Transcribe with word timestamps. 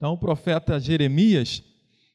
Então, 0.00 0.14
o 0.14 0.18
profeta 0.18 0.80
Jeremias, 0.80 1.62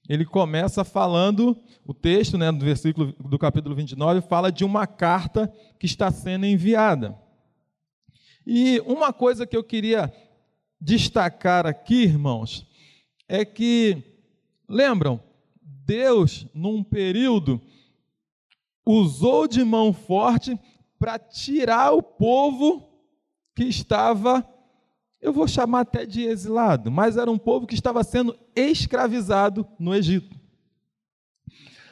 ele 0.09 0.25
começa 0.25 0.83
falando, 0.83 1.55
o 1.85 1.93
texto 1.93 2.35
né, 2.35 2.51
do 2.51 2.65
versículo 2.65 3.13
do 3.13 3.37
capítulo 3.37 3.75
29 3.75 4.21
fala 4.21 4.51
de 4.51 4.65
uma 4.65 4.87
carta 4.87 5.53
que 5.79 5.85
está 5.85 6.09
sendo 6.09 6.47
enviada. 6.47 7.15
E 8.43 8.79
uma 8.87 9.13
coisa 9.13 9.45
que 9.45 9.55
eu 9.55 9.63
queria 9.63 10.11
destacar 10.81 11.67
aqui, 11.67 12.05
irmãos, 12.05 12.65
é 13.29 13.45
que, 13.45 14.01
lembram, 14.67 15.21
Deus, 15.61 16.47
num 16.55 16.83
período, 16.83 17.61
usou 18.83 19.47
de 19.47 19.63
mão 19.63 19.93
forte 19.93 20.59
para 20.97 21.19
tirar 21.19 21.91
o 21.91 22.01
povo 22.01 22.89
que 23.55 23.65
estava, 23.65 24.43
eu 25.25 25.33
vou 25.33 25.47
chamar 25.47 25.81
até 25.81 26.05
de 26.05 26.21
exilado, 26.21 26.91
mas 26.91 27.17
era 27.17 27.31
um 27.31 27.37
povo 27.37 27.65
que 27.65 27.73
estava 27.73 28.03
sendo 28.03 28.37
escravizado 28.55 29.67
no 29.79 29.95
Egito. 29.95 30.39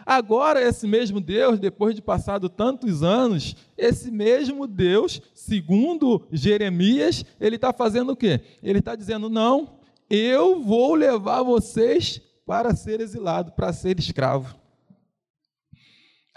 Agora, 0.06 0.62
esse 0.62 0.86
mesmo 0.86 1.20
Deus, 1.20 1.60
depois 1.60 1.96
de 1.96 2.02
passado 2.02 2.48
tantos 2.48 3.02
anos, 3.02 3.56
esse 3.76 4.12
mesmo 4.12 4.68
Deus, 4.68 5.20
segundo 5.34 6.28
Jeremias, 6.32 7.26
ele 7.40 7.56
está 7.56 7.74
fazendo 7.74 8.12
o 8.12 8.16
quê? 8.16 8.40
Ele 8.62 8.80
está 8.80 8.96
dizendo: 8.96 9.30
não, 9.30 9.80
eu 10.08 10.62
vou 10.62 10.94
levar 10.94 11.42
vocês 11.42 12.22
para 12.46 12.76
ser 12.76 13.02
exilado, 13.02 13.54
para 13.54 13.74
ser 13.74 13.98
escravo. 13.98 14.56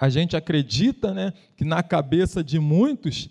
A 0.00 0.08
gente 0.08 0.34
acredita 0.34 1.12
né, 1.12 1.34
que 1.56 1.64
na 1.64 1.82
cabeça 1.82 2.42
de 2.42 2.58
muitos 2.58 3.28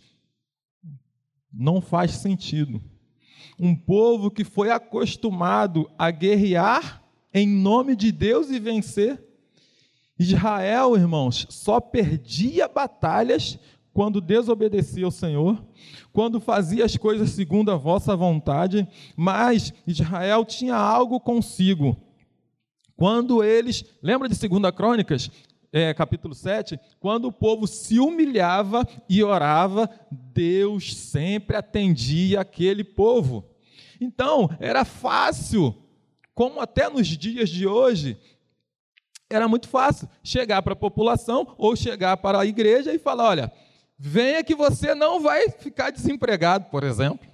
não 1.52 1.82
faz 1.82 2.12
sentido. 2.12 2.84
Um 3.60 3.76
povo 3.76 4.30
que 4.30 4.44
foi 4.44 4.70
acostumado 4.70 5.90
a 5.98 6.12
guerrear 6.12 7.04
em 7.34 7.48
nome 7.48 7.96
de 7.96 8.12
Deus 8.12 8.50
e 8.50 8.60
vencer. 8.60 9.22
Israel, 10.18 10.96
irmãos, 10.96 11.46
só 11.50 11.82
perdia 11.82 12.68
batalhas 12.68 13.60
quando 13.94 14.22
desobedecia 14.22 15.06
ao 15.06 15.12
Senhor, 15.12 15.62
quando 16.12 16.40
fazia 16.40 16.86
as 16.86 16.96
coisas 16.96 17.30
segundo 17.32 17.72
a 17.72 17.76
vossa 17.76 18.16
vontade, 18.16 18.88
mas 19.16 19.74
Israel 19.86 20.46
tinha 20.46 20.76
algo 20.76 21.20
consigo. 21.20 21.98
Quando 22.96 23.44
eles, 23.44 23.84
lembra 24.02 24.30
de 24.30 24.48
2 24.48 24.72
Crônicas? 24.76 25.30
É, 25.76 25.94
capítulo 25.94 26.34
7, 26.34 26.80
quando 27.02 27.26
o 27.26 27.34
povo 27.34 27.68
se 27.68 28.00
humilhava 28.00 28.88
e 29.10 29.22
orava, 29.22 29.90
Deus 30.10 30.96
sempre 30.96 31.58
atendia 31.58 32.40
aquele 32.40 32.82
povo. 32.82 33.44
Então, 34.00 34.50
era 34.58 34.86
fácil, 34.86 35.76
como 36.34 36.62
até 36.62 36.88
nos 36.88 37.06
dias 37.06 37.50
de 37.50 37.68
hoje, 37.68 38.18
era 39.30 39.50
muito 39.50 39.68
fácil 39.68 40.08
chegar 40.24 40.62
para 40.62 40.72
a 40.72 40.78
população 40.78 41.54
ou 41.58 41.76
chegar 41.76 42.16
para 42.16 42.40
a 42.40 42.46
igreja 42.46 42.94
e 42.94 42.98
falar: 42.98 43.26
olha, 43.26 43.52
venha 44.00 44.46
que 44.46 44.56
você 44.56 44.96
não 44.96 45.20
vai 45.20 45.50
ficar 45.50 45.92
desempregado, 45.92 46.70
por 46.70 46.86
exemplo. 46.86 47.28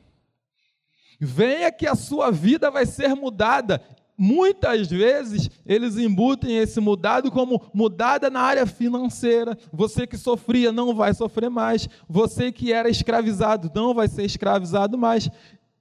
Venha 1.20 1.72
que 1.72 1.86
a 1.86 1.94
sua 1.94 2.32
vida 2.32 2.72
vai 2.72 2.88
ser 2.88 3.14
mudada 3.14 3.80
muitas 4.22 4.88
vezes 4.88 5.50
eles 5.66 5.98
embutem 5.98 6.56
esse 6.56 6.80
mudado 6.80 7.32
como 7.32 7.60
mudada 7.74 8.30
na 8.30 8.40
área 8.40 8.68
financeira. 8.68 9.58
Você 9.74 10.06
que 10.06 10.16
sofria 10.16 10.72
não 10.72 10.94
vai 10.94 11.12
sofrer 11.12 11.50
mais. 11.50 11.90
Você 12.08 12.52
que 12.52 12.72
era 12.72 12.88
escravizado 12.88 13.72
não 13.74 13.96
vai 13.96 14.08
ser 14.08 14.24
escravizado 14.24 14.96
mais. 14.96 15.28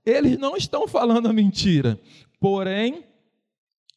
Eles 0.06 0.38
não 0.38 0.56
estão 0.56 0.88
falando 0.88 1.28
a 1.28 1.34
mentira. 1.34 2.00
Porém, 2.41 3.05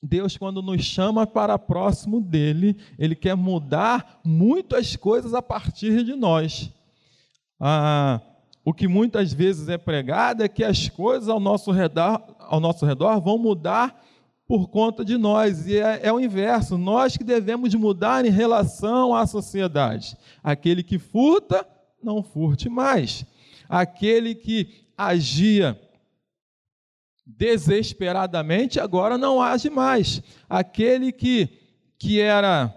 Deus, 0.02 0.36
quando 0.36 0.62
nos 0.62 0.84
chama 0.84 1.26
para 1.26 1.58
próximo 1.58 2.20
dele, 2.20 2.76
ele 3.00 3.16
quer 3.16 3.38
mudar 3.38 4.20
muitas 4.26 4.98
coisas 4.98 5.34
a 5.34 5.42
partir 5.42 6.04
de 6.04 6.16
nós. 6.16 6.70
Ah, 7.58 8.20
o 8.66 8.74
que 8.74 8.90
muitas 8.90 9.32
vezes 9.32 9.70
é 9.70 9.78
pregado 9.78 10.44
é 10.44 10.50
que 10.50 10.66
as 10.66 10.90
coisas 10.90 11.30
ao 11.30 11.40
nosso 11.40 11.72
redor, 11.72 12.22
ao 12.40 12.60
nosso 12.60 12.86
redor 12.86 13.22
vão 13.22 13.38
mudar 13.38 14.04
por 14.54 14.68
conta 14.68 15.04
de 15.04 15.18
nós. 15.18 15.66
E 15.66 15.80
é, 15.80 16.02
é, 16.04 16.14
o 16.14 16.20
inverso, 16.20 16.78
nós 16.78 17.18
que 17.18 17.24
devemos 17.24 17.74
mudar 17.74 18.24
em 18.24 18.30
relação 18.30 19.16
à 19.16 19.26
sociedade. 19.26 20.16
Aquele 20.44 20.84
que 20.84 21.00
furta, 21.00 21.68
não 22.04 22.22
furte 22.22 22.70
mais. 22.70 23.26
Aquele 23.68 24.36
que 24.36 24.86
agia 24.96 25.76
desesperadamente, 27.26 28.80
agora 28.80 29.18
não 29.18 29.42
age 29.42 29.72
mais. 29.72 30.22
Aquele 30.48 31.12
que, 31.12 31.50
que 31.98 32.22
era 32.22 32.72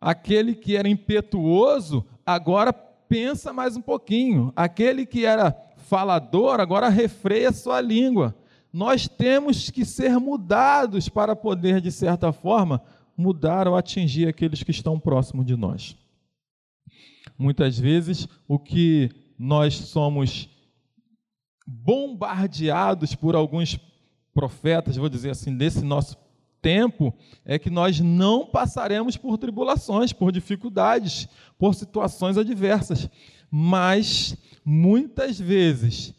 aquele 0.00 0.56
que 0.56 0.76
era 0.76 0.88
impetuoso, 0.88 2.04
agora 2.26 2.72
pensa 2.72 3.52
mais 3.52 3.76
um 3.76 3.80
pouquinho. 3.80 4.52
Aquele 4.56 5.06
que 5.06 5.24
era 5.24 5.56
falador, 5.76 6.58
agora 6.58 6.88
refreia 6.88 7.52
sua 7.52 7.80
língua 7.80 8.34
nós 8.72 9.08
temos 9.08 9.70
que 9.70 9.84
ser 9.84 10.18
mudados 10.18 11.08
para 11.08 11.34
poder, 11.34 11.80
de 11.80 11.90
certa 11.90 12.32
forma, 12.32 12.82
mudar 13.16 13.66
ou 13.66 13.76
atingir 13.76 14.28
aqueles 14.28 14.62
que 14.62 14.70
estão 14.70 14.98
próximos 14.98 15.44
de 15.44 15.56
nós. 15.56 15.96
Muitas 17.36 17.78
vezes, 17.78 18.28
o 18.46 18.58
que 18.58 19.10
nós 19.38 19.74
somos 19.74 20.48
bombardeados 21.66 23.14
por 23.14 23.34
alguns 23.34 23.78
profetas, 24.32 24.96
vou 24.96 25.08
dizer 25.08 25.30
assim, 25.30 25.56
desse 25.56 25.82
nosso 25.84 26.16
tempo, 26.60 27.14
é 27.44 27.58
que 27.58 27.70
nós 27.70 28.00
não 28.00 28.46
passaremos 28.46 29.16
por 29.16 29.38
tribulações, 29.38 30.12
por 30.12 30.30
dificuldades, 30.30 31.28
por 31.58 31.74
situações 31.74 32.36
adversas. 32.36 33.08
Mas, 33.50 34.36
muitas 34.64 35.38
vezes, 35.38 36.14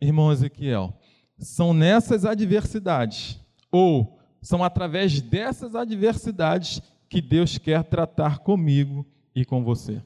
irmão 0.00 0.30
Ezequiel, 0.30 0.94
são 1.38 1.72
nessas 1.72 2.24
adversidades, 2.24 3.38
ou 3.70 4.18
são 4.42 4.64
através 4.64 5.20
dessas 5.20 5.74
adversidades 5.74 6.80
que 7.08 7.20
Deus 7.20 7.58
quer 7.58 7.84
tratar 7.84 8.38
comigo 8.38 9.06
e 9.34 9.44
com 9.44 9.64
você. 9.64 10.02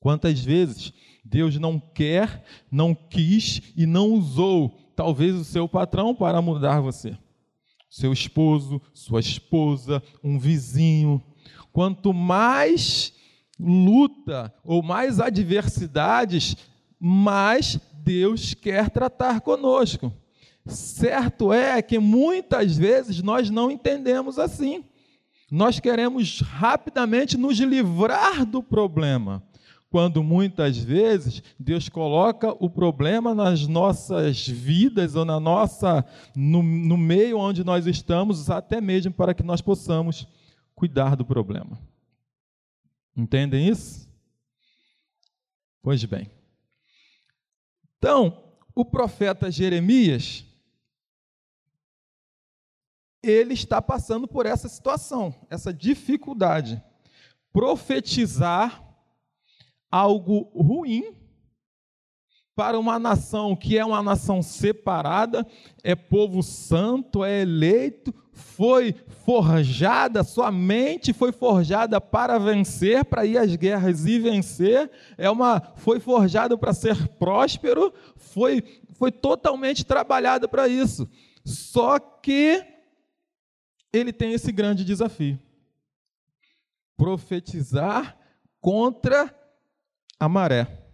Quantas 0.00 0.40
vezes 0.40 0.92
Deus 1.24 1.58
não 1.58 1.80
quer, 1.80 2.44
não 2.70 2.94
quis 2.94 3.62
e 3.76 3.84
não 3.84 4.12
usou, 4.12 4.78
talvez, 4.94 5.34
o 5.34 5.44
seu 5.44 5.68
patrão 5.68 6.14
para 6.14 6.40
mudar 6.40 6.80
você? 6.80 7.16
Seu 7.90 8.12
esposo, 8.12 8.80
sua 8.92 9.20
esposa, 9.20 10.02
um 10.22 10.38
vizinho. 10.38 11.22
Quanto 11.72 12.12
mais 12.12 13.12
luta 13.58 14.54
ou 14.62 14.82
mais 14.82 15.20
adversidades, 15.20 16.56
mais 17.00 17.78
Deus 18.08 18.54
quer 18.54 18.88
tratar 18.88 19.42
conosco. 19.42 20.10
Certo 20.64 21.52
é 21.52 21.82
que 21.82 21.98
muitas 21.98 22.74
vezes 22.74 23.22
nós 23.22 23.50
não 23.50 23.70
entendemos 23.70 24.38
assim. 24.38 24.82
Nós 25.50 25.78
queremos 25.78 26.40
rapidamente 26.40 27.36
nos 27.36 27.58
livrar 27.58 28.46
do 28.46 28.62
problema, 28.62 29.42
quando 29.90 30.22
muitas 30.22 30.78
vezes 30.78 31.42
Deus 31.60 31.90
coloca 31.90 32.56
o 32.58 32.70
problema 32.70 33.34
nas 33.34 33.66
nossas 33.66 34.48
vidas 34.48 35.14
ou 35.14 35.26
na 35.26 35.38
nossa 35.38 36.02
no, 36.34 36.62
no 36.62 36.96
meio 36.96 37.38
onde 37.38 37.62
nós 37.62 37.86
estamos, 37.86 38.48
até 38.48 38.80
mesmo 38.80 39.12
para 39.12 39.34
que 39.34 39.42
nós 39.42 39.60
possamos 39.60 40.26
cuidar 40.74 41.14
do 41.14 41.26
problema. 41.26 41.78
Entendem 43.14 43.68
isso? 43.68 44.08
Pois 45.82 46.02
bem. 46.06 46.37
Então, 47.98 48.54
o 48.74 48.84
profeta 48.84 49.50
Jeremias, 49.50 50.44
ele 53.22 53.54
está 53.54 53.82
passando 53.82 54.28
por 54.28 54.46
essa 54.46 54.68
situação, 54.68 55.34
essa 55.50 55.74
dificuldade. 55.74 56.82
Profetizar 57.52 58.84
algo 59.90 60.42
ruim 60.54 61.17
para 62.58 62.76
uma 62.76 62.98
nação 62.98 63.54
que 63.54 63.78
é 63.78 63.84
uma 63.84 64.02
nação 64.02 64.42
separada, 64.42 65.46
é 65.80 65.94
povo 65.94 66.42
santo, 66.42 67.22
é 67.22 67.42
eleito, 67.42 68.12
foi 68.32 68.96
forjada, 69.24 70.24
sua 70.24 70.50
mente 70.50 71.12
foi 71.12 71.30
forjada 71.30 72.00
para 72.00 72.36
vencer, 72.36 73.04
para 73.04 73.24
ir 73.24 73.38
às 73.38 73.54
guerras 73.54 74.06
e 74.06 74.18
vencer, 74.18 74.90
é 75.16 75.30
uma 75.30 75.60
foi 75.76 76.00
forjado 76.00 76.58
para 76.58 76.72
ser 76.72 77.06
próspero, 77.10 77.94
foi 78.16 78.64
foi 78.94 79.12
totalmente 79.12 79.84
trabalhado 79.84 80.48
para 80.48 80.66
isso. 80.66 81.08
Só 81.44 82.00
que 82.00 82.66
ele 83.92 84.12
tem 84.12 84.32
esse 84.32 84.50
grande 84.50 84.84
desafio: 84.84 85.38
profetizar 86.96 88.18
contra 88.60 89.32
a 90.18 90.28
maré, 90.28 90.87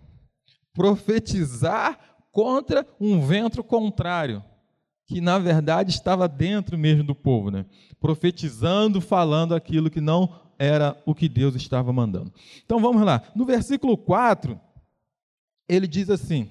profetizar 0.75 1.99
contra 2.31 2.87
um 3.01 3.25
vento 3.25 3.65
contrário. 3.65 4.45
que 5.07 5.21
na 5.21 5.39
verdade 5.39 5.91
estava 5.91 6.27
dentro 6.27 6.79
mesmo 6.79 7.05
do 7.05 7.15
povo, 7.15 7.51
né? 7.51 7.67
profetizando, 8.01 9.03
falando 9.03 9.55
aquilo 9.55 9.91
que 9.91 10.01
não 10.01 10.41
era 10.59 11.01
o 11.05 11.15
que 11.15 11.29
Deus 11.29 11.55
estava 11.55 11.93
mandando. 11.93 12.33
Então 12.65 12.81
vamos 12.81 13.03
lá. 13.03 13.23
No 13.35 13.45
versículo 13.45 13.99
4, 13.99 14.59
ele 15.69 15.87
diz 15.87 16.09
assim: 16.09 16.51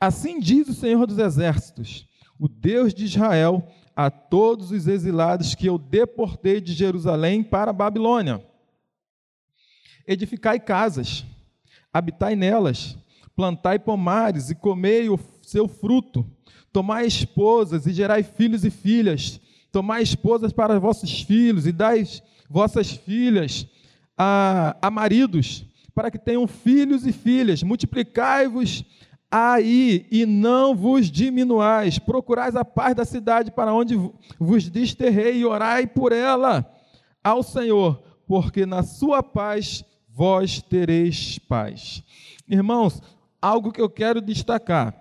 Assim 0.00 0.40
diz 0.40 0.68
o 0.68 0.74
Senhor 0.74 1.06
dos 1.06 1.18
Exércitos, 1.18 2.06
o 2.38 2.48
Deus 2.48 2.94
de 2.94 3.04
Israel, 3.04 3.66
a 3.94 4.10
todos 4.10 4.70
os 4.70 4.86
exilados 4.86 5.54
que 5.54 5.66
eu 5.66 5.78
deportei 5.78 6.60
de 6.60 6.72
Jerusalém 6.72 7.42
para 7.42 7.70
a 7.70 7.74
Babilônia. 7.74 8.44
Edificai 10.06 10.58
casas, 10.58 11.24
habitai 11.92 12.34
nelas, 12.34 12.96
plantai 13.36 13.78
pomares 13.78 14.50
e 14.50 14.54
comei 14.54 15.08
o 15.08 15.18
seu 15.42 15.68
fruto, 15.68 16.26
tomai 16.72 17.06
esposas 17.06 17.86
e 17.86 17.92
gerai 17.92 18.22
filhos 18.22 18.64
e 18.64 18.70
filhas, 18.70 19.40
tomai 19.70 20.02
esposas 20.02 20.52
para 20.52 20.78
vossos 20.80 21.22
filhos 21.22 21.66
e 21.66 21.72
dai 21.72 22.04
vossas 22.48 22.90
filhas 22.90 23.66
a, 24.16 24.76
a 24.80 24.90
maridos, 24.90 25.64
para 25.94 26.10
que 26.10 26.18
tenham 26.18 26.46
filhos 26.46 27.06
e 27.06 27.12
filhas, 27.12 27.62
multiplicai-vos 27.62 28.84
aí 29.30 30.06
e 30.10 30.26
não 30.26 30.74
vos 30.74 31.10
diminuais, 31.10 31.98
procurais 31.98 32.54
a 32.54 32.64
paz 32.64 32.94
da 32.94 33.04
cidade 33.04 33.50
para 33.50 33.72
onde 33.72 33.94
vos 34.38 34.68
desterrei 34.68 35.38
e 35.38 35.44
orai 35.46 35.86
por 35.86 36.12
ela 36.12 36.70
ao 37.24 37.42
Senhor, 37.42 38.02
porque 38.26 38.66
na 38.66 38.82
sua 38.82 39.22
paz 39.22 39.84
vós 40.14 40.60
tereis 40.60 41.38
paz. 41.38 42.02
Irmãos, 42.48 43.00
algo 43.40 43.72
que 43.72 43.80
eu 43.80 43.88
quero 43.88 44.20
destacar 44.20 44.94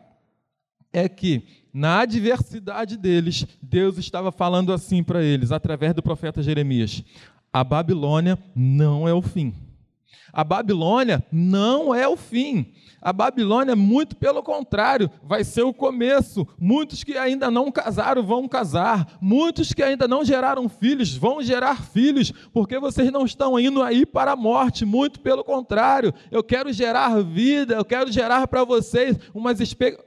é 0.94 1.08
que 1.08 1.46
na 1.74 2.02
adversidade 2.02 2.98
deles, 2.98 3.46
Deus 3.62 3.98
estava 3.98 4.32
falando 4.32 4.74
assim 4.74 5.04
para 5.04 5.24
eles, 5.24 5.52
através 5.52 5.94
do 5.94 6.04
profeta 6.04 6.44
Jeremias: 6.44 7.04
a 7.52 7.64
Babilônia 7.64 8.38
não 8.56 9.08
é 9.08 9.14
o 9.14 9.22
fim. 9.22 9.54
A 10.34 10.44
Babilônia 10.44 11.24
não 11.32 11.94
é 11.94 12.08
o 12.08 12.16
fim. 12.16 12.74
A 13.02 13.12
Babilônia, 13.12 13.76
muito 13.76 14.16
pelo 14.16 14.44
contrário, 14.44 15.10
vai 15.24 15.44
ser 15.44 15.64
o 15.64 15.74
começo. 15.74 16.48
Muitos 16.60 17.04
que 17.04 17.18
ainda 17.18 17.50
não 17.50 17.72
casaram 17.72 18.22
vão 18.22 18.48
casar. 18.48 19.18
Muitos 19.20 19.74
que 19.74 19.82
ainda 19.82 20.08
não 20.08 20.24
geraram 20.24 20.70
filhos 20.70 21.16
vão 21.16 21.42
gerar 21.42 21.82
filhos, 21.82 22.32
porque 22.54 22.78
vocês 22.78 23.12
não 23.12 23.26
estão 23.26 23.60
indo 23.60 23.82
aí 23.82 24.06
para 24.06 24.34
a 24.34 24.36
morte. 24.36 24.86
Muito 24.86 25.20
pelo 25.20 25.44
contrário, 25.44 26.14
eu 26.30 26.44
quero 26.44 26.72
gerar 26.72 27.22
vida, 27.24 27.74
eu 27.74 27.86
quero 27.86 28.12
gerar 28.12 28.48
para 28.48 28.64
vocês 28.64 29.18
umas 29.34 29.60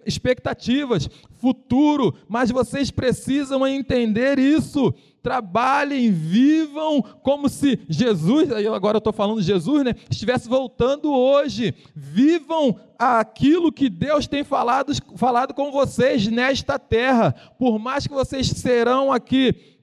expectativas, 0.06 1.08
futuro, 1.36 2.14
mas 2.28 2.50
vocês 2.50 2.92
precisam 2.92 3.66
entender 3.66 4.38
isso 4.38 4.94
trabalhem, 5.24 6.12
vivam 6.12 7.00
como 7.22 7.48
se 7.48 7.80
Jesus, 7.88 8.52
agora 8.52 8.96
eu 8.96 8.98
estou 8.98 9.12
falando 9.12 9.40
de 9.40 9.46
Jesus, 9.46 9.82
né, 9.82 9.94
estivesse 10.10 10.46
voltando 10.46 11.10
hoje. 11.10 11.74
Vivam 11.96 12.78
aquilo 12.98 13.72
que 13.72 13.88
Deus 13.88 14.26
tem 14.26 14.44
falado, 14.44 14.92
falado 15.16 15.54
com 15.54 15.72
vocês 15.72 16.28
nesta 16.28 16.78
terra. 16.78 17.34
Por 17.58 17.78
mais 17.78 18.06
que 18.06 18.12
vocês 18.12 18.46
serão 18.48 19.10
aqui 19.10 19.73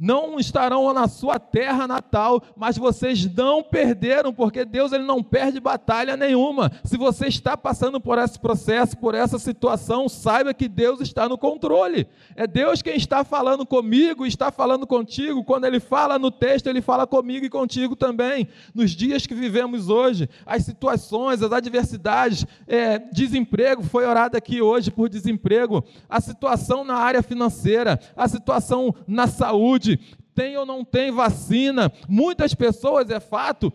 não 0.00 0.40
estarão 0.40 0.90
na 0.94 1.06
sua 1.06 1.38
terra 1.38 1.86
natal, 1.86 2.42
mas 2.56 2.78
vocês 2.78 3.32
não 3.34 3.62
perderam, 3.62 4.32
porque 4.32 4.64
Deus 4.64 4.92
ele 4.92 5.04
não 5.04 5.22
perde 5.22 5.60
batalha 5.60 6.16
nenhuma. 6.16 6.72
Se 6.82 6.96
você 6.96 7.26
está 7.26 7.54
passando 7.54 8.00
por 8.00 8.16
esse 8.16 8.38
processo, 8.38 8.96
por 8.96 9.14
essa 9.14 9.38
situação, 9.38 10.08
saiba 10.08 10.54
que 10.54 10.68
Deus 10.68 11.00
está 11.00 11.28
no 11.28 11.36
controle. 11.36 12.06
É 12.34 12.46
Deus 12.46 12.80
quem 12.80 12.96
está 12.96 13.22
falando 13.24 13.66
comigo, 13.66 14.24
está 14.24 14.50
falando 14.50 14.86
contigo. 14.86 15.44
Quando 15.44 15.66
ele 15.66 15.78
fala 15.78 16.18
no 16.18 16.30
texto, 16.30 16.68
ele 16.68 16.80
fala 16.80 17.06
comigo 17.06 17.44
e 17.44 17.50
contigo 17.50 17.94
também. 17.94 18.48
Nos 18.74 18.92
dias 18.92 19.26
que 19.26 19.34
vivemos 19.34 19.90
hoje, 19.90 20.28
as 20.46 20.64
situações, 20.64 21.42
as 21.42 21.52
adversidades, 21.52 22.46
é, 22.66 22.98
desemprego, 22.98 23.82
foi 23.82 24.06
orado 24.06 24.36
aqui 24.36 24.62
hoje 24.62 24.90
por 24.90 25.08
desemprego, 25.08 25.84
a 26.08 26.20
situação 26.20 26.84
na 26.84 26.94
área 26.94 27.22
financeira, 27.22 28.00
a 28.16 28.26
situação 28.26 28.94
na 29.06 29.26
saúde, 29.26 29.89
tem 30.34 30.56
ou 30.56 30.66
não 30.66 30.84
tem 30.84 31.10
vacina. 31.10 31.92
Muitas 32.08 32.54
pessoas, 32.54 33.10
é 33.10 33.20
fato, 33.20 33.72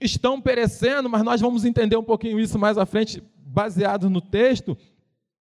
estão 0.00 0.40
perecendo, 0.40 1.08
mas 1.08 1.22
nós 1.22 1.40
vamos 1.40 1.64
entender 1.64 1.96
um 1.96 2.02
pouquinho 2.02 2.38
isso 2.38 2.58
mais 2.58 2.78
à 2.78 2.86
frente, 2.86 3.22
baseado 3.36 4.08
no 4.08 4.20
texto. 4.20 4.76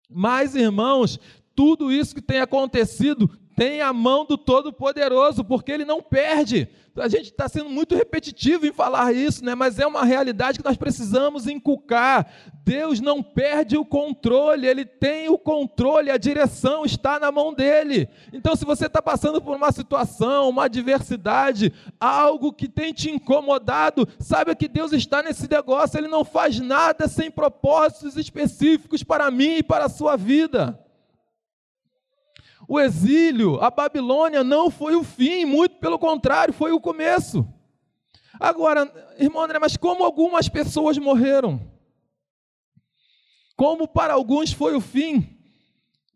Mas, 0.09 0.55
irmãos, 0.55 1.19
tudo 1.55 1.91
isso 1.91 2.15
que 2.15 2.21
tem 2.21 2.39
acontecido 2.39 3.29
tem 3.55 3.81
a 3.81 3.93
mão 3.93 4.25
do 4.25 4.37
Todo-Poderoso, 4.37 5.43
porque 5.43 5.71
ele 5.71 5.85
não 5.85 6.01
perde. 6.01 6.67
A 6.95 7.07
gente 7.07 7.25
está 7.25 7.49
sendo 7.49 7.71
muito 7.71 7.95
repetitivo 7.95 8.67
em 8.67 8.71
falar 8.71 9.13
isso, 9.13 9.43
né? 9.43 9.55
mas 9.55 9.79
é 9.79 9.87
uma 9.87 10.05
realidade 10.05 10.59
que 10.59 10.65
nós 10.65 10.77
precisamos 10.77 11.47
inculcar. 11.47 12.31
Deus 12.63 12.99
não 13.01 13.23
perde 13.23 13.75
o 13.75 13.83
controle, 13.83 14.67
Ele 14.67 14.85
tem 14.85 15.27
o 15.27 15.37
controle, 15.37 16.11
a 16.11 16.17
direção 16.17 16.85
está 16.85 17.19
na 17.19 17.31
mão 17.31 17.51
dele. 17.51 18.07
Então, 18.31 18.55
se 18.55 18.63
você 18.63 18.85
está 18.85 19.01
passando 19.01 19.41
por 19.41 19.55
uma 19.55 19.71
situação, 19.71 20.49
uma 20.49 20.65
adversidade, 20.65 21.73
algo 21.99 22.53
que 22.53 22.69
tem 22.69 22.93
te 22.93 23.09
incomodado, 23.09 24.07
saiba 24.19 24.55
que 24.55 24.67
Deus 24.67 24.93
está 24.93 25.23
nesse 25.23 25.49
negócio, 25.49 25.97
Ele 25.97 26.07
não 26.07 26.23
faz 26.23 26.59
nada 26.59 27.07
sem 27.07 27.31
propósitos 27.31 28.15
específicos 28.17 29.03
para 29.03 29.31
mim 29.31 29.57
e 29.57 29.63
para 29.63 29.85
a 29.85 29.89
sua 29.89 30.15
vida. 30.15 30.82
O 32.67 32.79
exílio, 32.79 33.61
a 33.61 33.69
Babilônia 33.69 34.43
não 34.43 34.71
foi 34.71 34.95
o 34.95 35.03
fim, 35.03 35.45
muito 35.45 35.75
pelo 35.77 35.99
contrário, 35.99 36.53
foi 36.53 36.71
o 36.71 36.79
começo. 36.79 37.45
Agora, 38.39 38.91
irmão 39.19 39.43
André, 39.43 39.59
mas 39.59 39.77
como 39.77 40.03
algumas 40.03 40.49
pessoas 40.49 40.97
morreram? 40.97 41.61
Como 43.55 43.87
para 43.87 44.13
alguns 44.13 44.51
foi 44.51 44.75
o 44.75 44.81
fim? 44.81 45.37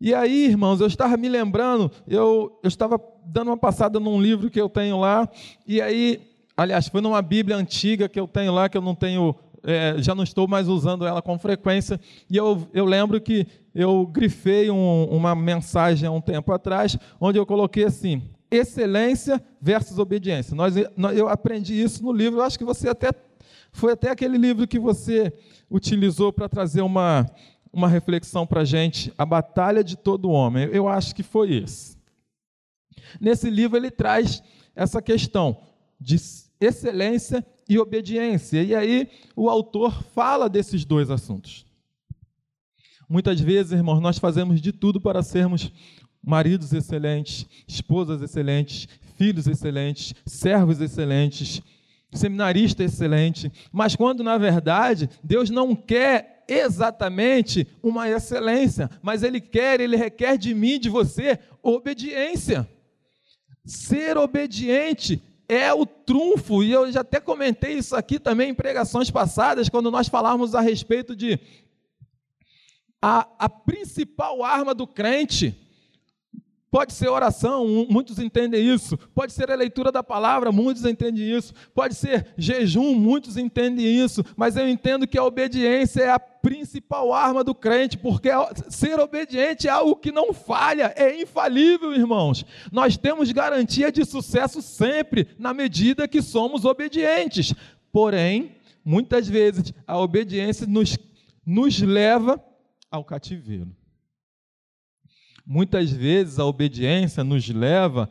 E 0.00 0.14
aí, 0.14 0.46
irmãos, 0.46 0.80
eu 0.80 0.86
estava 0.86 1.16
me 1.16 1.28
lembrando, 1.28 1.90
eu, 2.06 2.58
eu 2.62 2.68
estava 2.68 3.00
dando 3.24 3.48
uma 3.48 3.56
passada 3.56 3.98
num 3.98 4.20
livro 4.20 4.50
que 4.50 4.60
eu 4.60 4.68
tenho 4.68 4.98
lá, 4.98 5.28
e 5.66 5.80
aí, 5.80 6.20
aliás, 6.56 6.88
foi 6.88 7.00
numa 7.00 7.20
Bíblia 7.20 7.56
antiga 7.56 8.08
que 8.08 8.18
eu 8.18 8.28
tenho 8.28 8.52
lá, 8.52 8.68
que 8.68 8.76
eu 8.76 8.82
não 8.82 8.94
tenho 8.94 9.34
é, 9.62 9.96
já 9.98 10.14
não 10.14 10.24
estou 10.24 10.46
mais 10.46 10.68
usando 10.68 11.06
ela 11.06 11.22
com 11.22 11.38
frequência, 11.38 12.00
e 12.30 12.36
eu, 12.36 12.68
eu 12.72 12.84
lembro 12.84 13.20
que 13.20 13.46
eu 13.74 14.06
grifei 14.06 14.70
um, 14.70 15.04
uma 15.04 15.34
mensagem 15.34 16.08
há 16.08 16.10
um 16.12 16.20
tempo 16.20 16.52
atrás, 16.52 16.96
onde 17.20 17.38
eu 17.38 17.46
coloquei 17.46 17.84
assim: 17.84 18.22
excelência 18.50 19.42
versus 19.60 19.98
obediência. 19.98 20.54
Nós, 20.54 20.74
eu 21.14 21.28
aprendi 21.28 21.80
isso 21.80 22.02
no 22.02 22.12
livro, 22.12 22.40
eu 22.40 22.44
acho 22.44 22.58
que 22.58 22.64
você 22.64 22.88
até. 22.88 23.10
Foi 23.70 23.92
até 23.92 24.10
aquele 24.10 24.38
livro 24.38 24.66
que 24.66 24.78
você 24.78 25.32
utilizou 25.70 26.32
para 26.32 26.48
trazer 26.48 26.80
uma, 26.80 27.26
uma 27.72 27.86
reflexão 27.86 28.46
para 28.46 28.62
a 28.62 28.64
gente, 28.64 29.12
A 29.16 29.26
Batalha 29.26 29.84
de 29.84 29.96
Todo 29.96 30.30
Homem. 30.30 30.68
Eu 30.72 30.88
acho 30.88 31.14
que 31.14 31.22
foi 31.22 31.54
esse. 31.54 31.98
Nesse 33.20 33.50
livro 33.50 33.76
ele 33.76 33.90
traz 33.90 34.42
essa 34.74 35.02
questão 35.02 35.58
de 36.00 36.16
excelência 36.60 37.44
e 37.68 37.78
obediência. 37.78 38.62
E 38.62 38.74
aí 38.74 39.08
o 39.36 39.48
autor 39.48 40.02
fala 40.14 40.48
desses 40.48 40.84
dois 40.84 41.10
assuntos. 41.10 41.66
Muitas 43.08 43.40
vezes, 43.40 43.72
irmãos, 43.72 44.00
nós 44.00 44.18
fazemos 44.18 44.60
de 44.60 44.72
tudo 44.72 45.00
para 45.00 45.22
sermos 45.22 45.72
maridos 46.22 46.72
excelentes, 46.72 47.46
esposas 47.66 48.20
excelentes, 48.20 48.86
filhos 49.16 49.46
excelentes, 49.46 50.14
servos 50.26 50.80
excelentes, 50.80 51.62
seminarista 52.12 52.84
excelente, 52.84 53.52
mas 53.72 53.94
quando 53.94 54.22
na 54.22 54.38
verdade 54.38 55.08
Deus 55.22 55.50
não 55.50 55.74
quer 55.74 56.44
exatamente 56.48 57.66
uma 57.82 58.08
excelência, 58.08 58.90
mas 59.02 59.22
Ele 59.22 59.40
quer, 59.40 59.80
Ele 59.80 59.96
requer 59.96 60.38
de 60.38 60.54
mim, 60.54 60.78
de 60.78 60.88
você, 60.88 61.38
obediência. 61.62 62.68
Ser 63.64 64.16
obediente 64.16 65.22
é 65.48 65.72
o 65.72 65.86
trunfo, 65.86 66.62
e 66.62 66.70
eu 66.70 66.92
já 66.92 67.00
até 67.00 67.18
comentei 67.18 67.74
isso 67.74 67.96
aqui 67.96 68.18
também 68.18 68.50
em 68.50 68.54
pregações 68.54 69.10
passadas, 69.10 69.68
quando 69.68 69.90
nós 69.90 70.06
falávamos 70.06 70.54
a 70.54 70.60
respeito 70.60 71.16
de 71.16 71.40
a, 73.00 73.26
a 73.38 73.48
principal 73.48 74.44
arma 74.44 74.74
do 74.74 74.86
crente. 74.86 75.56
Pode 76.70 76.92
ser 76.92 77.08
oração, 77.08 77.86
muitos 77.88 78.18
entendem 78.18 78.62
isso. 78.62 78.96
Pode 79.14 79.32
ser 79.32 79.50
a 79.50 79.54
leitura 79.54 79.90
da 79.90 80.02
palavra, 80.02 80.52
muitos 80.52 80.84
entendem 80.84 81.30
isso. 81.30 81.54
Pode 81.74 81.94
ser 81.94 82.34
jejum, 82.36 82.94
muitos 82.94 83.36
entendem 83.36 83.86
isso. 83.86 84.22
Mas 84.36 84.56
eu 84.56 84.68
entendo 84.68 85.06
que 85.06 85.16
a 85.16 85.24
obediência 85.24 86.02
é 86.02 86.10
a 86.10 86.18
principal 86.18 87.12
arma 87.12 87.42
do 87.42 87.54
crente, 87.54 87.96
porque 87.96 88.28
ser 88.68 89.00
obediente 89.00 89.66
é 89.66 89.70
algo 89.70 89.96
que 89.96 90.12
não 90.12 90.32
falha, 90.32 90.92
é 90.94 91.20
infalível, 91.20 91.94
irmãos. 91.94 92.44
Nós 92.70 92.96
temos 92.96 93.32
garantia 93.32 93.90
de 93.90 94.04
sucesso 94.04 94.60
sempre, 94.60 95.28
na 95.38 95.54
medida 95.54 96.06
que 96.06 96.20
somos 96.20 96.64
obedientes. 96.64 97.54
Porém, 97.90 98.56
muitas 98.84 99.26
vezes 99.26 99.72
a 99.86 99.98
obediência 99.98 100.66
nos 100.66 100.98
nos 101.48 101.80
leva 101.80 102.44
ao 102.90 103.02
cativeiro. 103.02 103.74
Muitas 105.50 105.90
vezes 105.90 106.38
a 106.38 106.44
obediência 106.44 107.24
nos 107.24 107.48
leva, 107.48 108.10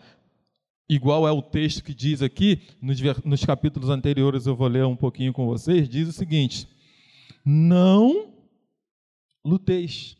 igual 0.89 1.27
é 1.27 1.31
o 1.31 1.39
texto 1.39 1.83
que 1.83 1.93
diz 1.93 2.23
aqui, 2.23 2.63
nos, 2.81 2.99
nos 3.23 3.45
capítulos 3.45 3.91
anteriores 3.91 4.47
eu 4.47 4.55
vou 4.55 4.67
ler 4.67 4.83
um 4.87 4.95
pouquinho 4.95 5.31
com 5.31 5.45
vocês, 5.45 5.87
diz 5.87 6.07
o 6.07 6.11
seguinte: 6.11 6.67
Não 7.45 8.33
luteis, 9.45 10.17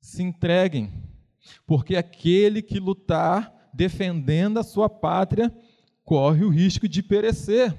se 0.00 0.20
entreguem, 0.20 0.92
porque 1.64 1.94
aquele 1.94 2.62
que 2.62 2.80
lutar 2.80 3.70
defendendo 3.72 4.58
a 4.58 4.64
sua 4.64 4.88
pátria 4.88 5.56
corre 6.02 6.44
o 6.44 6.50
risco 6.50 6.88
de 6.88 7.00
perecer. 7.00 7.72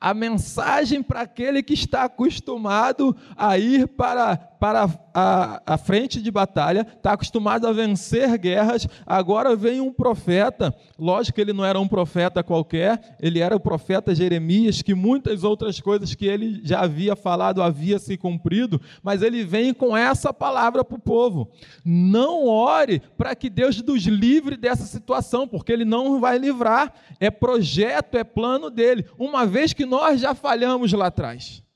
A 0.00 0.12
mensagem 0.12 1.02
para 1.02 1.22
aquele 1.22 1.62
que 1.62 1.74
está 1.74 2.04
acostumado 2.04 3.16
a 3.36 3.58
ir 3.58 3.88
para, 3.88 4.36
para 4.36 4.88
a, 5.14 5.62
a 5.64 5.78
frente 5.78 6.20
de 6.20 6.30
batalha, 6.30 6.86
está 6.96 7.12
acostumado 7.12 7.66
a 7.66 7.72
vencer 7.72 8.36
guerras, 8.36 8.86
agora 9.06 9.56
vem 9.56 9.80
um 9.80 9.92
profeta, 9.92 10.74
lógico 10.98 11.36
que 11.36 11.40
ele 11.40 11.52
não 11.52 11.64
era 11.64 11.80
um 11.80 11.88
profeta 11.88 12.42
qualquer, 12.42 13.16
ele 13.20 13.40
era 13.40 13.56
o 13.56 13.60
profeta 13.60 14.14
Jeremias, 14.14 14.82
que 14.82 14.94
muitas 14.94 15.44
outras 15.44 15.80
coisas 15.80 16.14
que 16.14 16.26
ele 16.26 16.60
já 16.62 16.80
havia 16.80 17.16
falado 17.16 17.62
havia 17.62 17.98
se 17.98 18.16
cumprido, 18.16 18.80
mas 19.02 19.22
ele 19.22 19.44
vem 19.44 19.72
com 19.72 19.96
essa 19.96 20.32
palavra 20.34 20.84
para 20.84 20.96
o 20.96 21.00
povo. 21.00 21.50
Não 21.84 22.46
ore 22.46 23.00
para 23.16 23.34
que 23.34 23.48
Deus 23.48 23.80
nos 23.82 24.04
livre 24.04 24.56
dessa 24.56 24.84
situação, 24.84 25.48
porque 25.48 25.72
ele 25.72 25.84
não 25.84 26.20
vai 26.20 26.38
livrar, 26.38 26.92
é 27.18 27.30
projeto, 27.30 28.16
é 28.16 28.24
plano 28.24 28.68
dele, 28.68 29.06
uma 29.18 29.46
vez 29.46 29.65
que 29.72 29.86
nós 29.86 30.20
já 30.20 30.34
falhamos 30.34 30.92
lá 30.92 31.06
atrás 31.06 31.66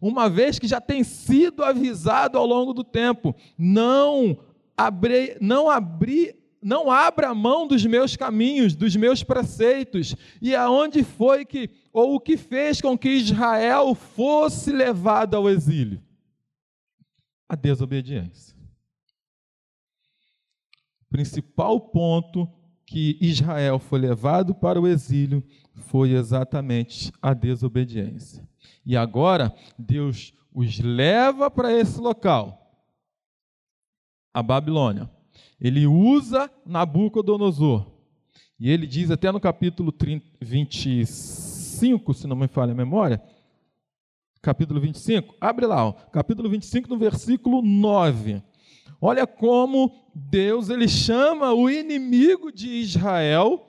uma 0.00 0.28
vez 0.28 0.58
que 0.58 0.68
já 0.68 0.82
tem 0.82 1.02
sido 1.02 1.64
avisado 1.64 2.36
ao 2.36 2.44
longo 2.44 2.74
do 2.74 2.84
tempo, 2.84 3.34
não 3.56 4.38
abri, 4.76 5.34
não 5.40 5.70
abri, 5.70 6.34
não 6.62 6.90
abra 6.90 7.34
mão 7.34 7.66
dos 7.66 7.86
meus 7.86 8.14
caminhos, 8.14 8.74
dos 8.74 8.94
meus 8.96 9.22
preceitos. 9.22 10.14
E 10.42 10.54
aonde 10.54 11.02
foi 11.02 11.46
que 11.46 11.70
ou 11.90 12.16
o 12.16 12.20
que 12.20 12.36
fez 12.36 12.82
com 12.82 12.98
que 12.98 13.08
Israel 13.08 13.94
fosse 13.94 14.72
levado 14.72 15.36
ao 15.36 15.48
exílio? 15.48 16.02
A 17.48 17.56
desobediência. 17.56 18.54
O 21.00 21.06
principal 21.08 21.80
ponto 21.80 22.46
que 22.86 23.16
Israel 23.22 23.78
foi 23.78 24.00
levado 24.00 24.54
para 24.54 24.78
o 24.78 24.86
exílio 24.86 25.42
foi 25.74 26.12
exatamente 26.12 27.12
a 27.20 27.34
desobediência. 27.34 28.46
E 28.84 28.96
agora 28.96 29.54
Deus 29.78 30.32
os 30.52 30.78
leva 30.78 31.50
para 31.50 31.72
esse 31.72 31.98
local, 32.00 32.80
a 34.32 34.42
Babilônia. 34.42 35.10
Ele 35.60 35.86
usa 35.86 36.50
Nabucodonosor. 36.64 37.92
E 38.58 38.70
ele 38.70 38.86
diz 38.86 39.10
até 39.10 39.32
no 39.32 39.40
capítulo 39.40 39.90
30, 39.90 40.24
25, 40.40 42.14
se 42.14 42.26
não 42.26 42.36
me 42.36 42.46
falha 42.46 42.72
a 42.72 42.76
memória, 42.76 43.20
capítulo 44.40 44.80
25, 44.80 45.34
abre 45.40 45.66
lá, 45.66 45.86
ó, 45.86 45.92
capítulo 45.92 46.48
25, 46.48 46.88
no 46.88 46.98
versículo 46.98 47.62
9. 47.62 48.42
Olha 49.00 49.26
como 49.26 49.90
Deus 50.14 50.68
ele 50.68 50.86
chama 50.86 51.52
o 51.52 51.68
inimigo 51.68 52.52
de 52.52 52.68
Israel, 52.68 53.66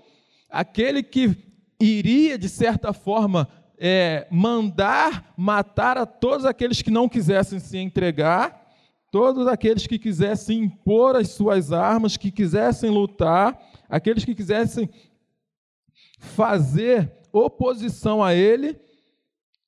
aquele 0.50 1.02
que 1.02 1.45
iria 1.80 2.38
de 2.38 2.50
certa 2.50 2.94
forma 2.94 3.48
é, 3.78 4.28
mandar 4.32 5.34
matar 5.38 5.98
a 5.98 6.06
todos 6.06 6.46
aqueles 6.46 6.82
que 6.82 6.92
não 6.92 7.10
quisessem 7.10 7.60
se 7.60 7.78
entregar, 7.78 8.66
todos 9.12 9.48
aqueles 9.48 9.88
que 9.88 10.00
quisessem 10.00 10.60
impor 10.60 11.16
as 11.16 11.30
suas 11.30 11.72
armas, 11.72 12.18
que 12.18 12.32
quisessem 12.32 12.90
lutar, 12.90 13.60
aqueles 13.90 14.26
que 14.26 14.36
quisessem 14.36 14.90
fazer 16.20 17.12
oposição 17.32 18.24
a 18.24 18.34
ele. 18.34 18.80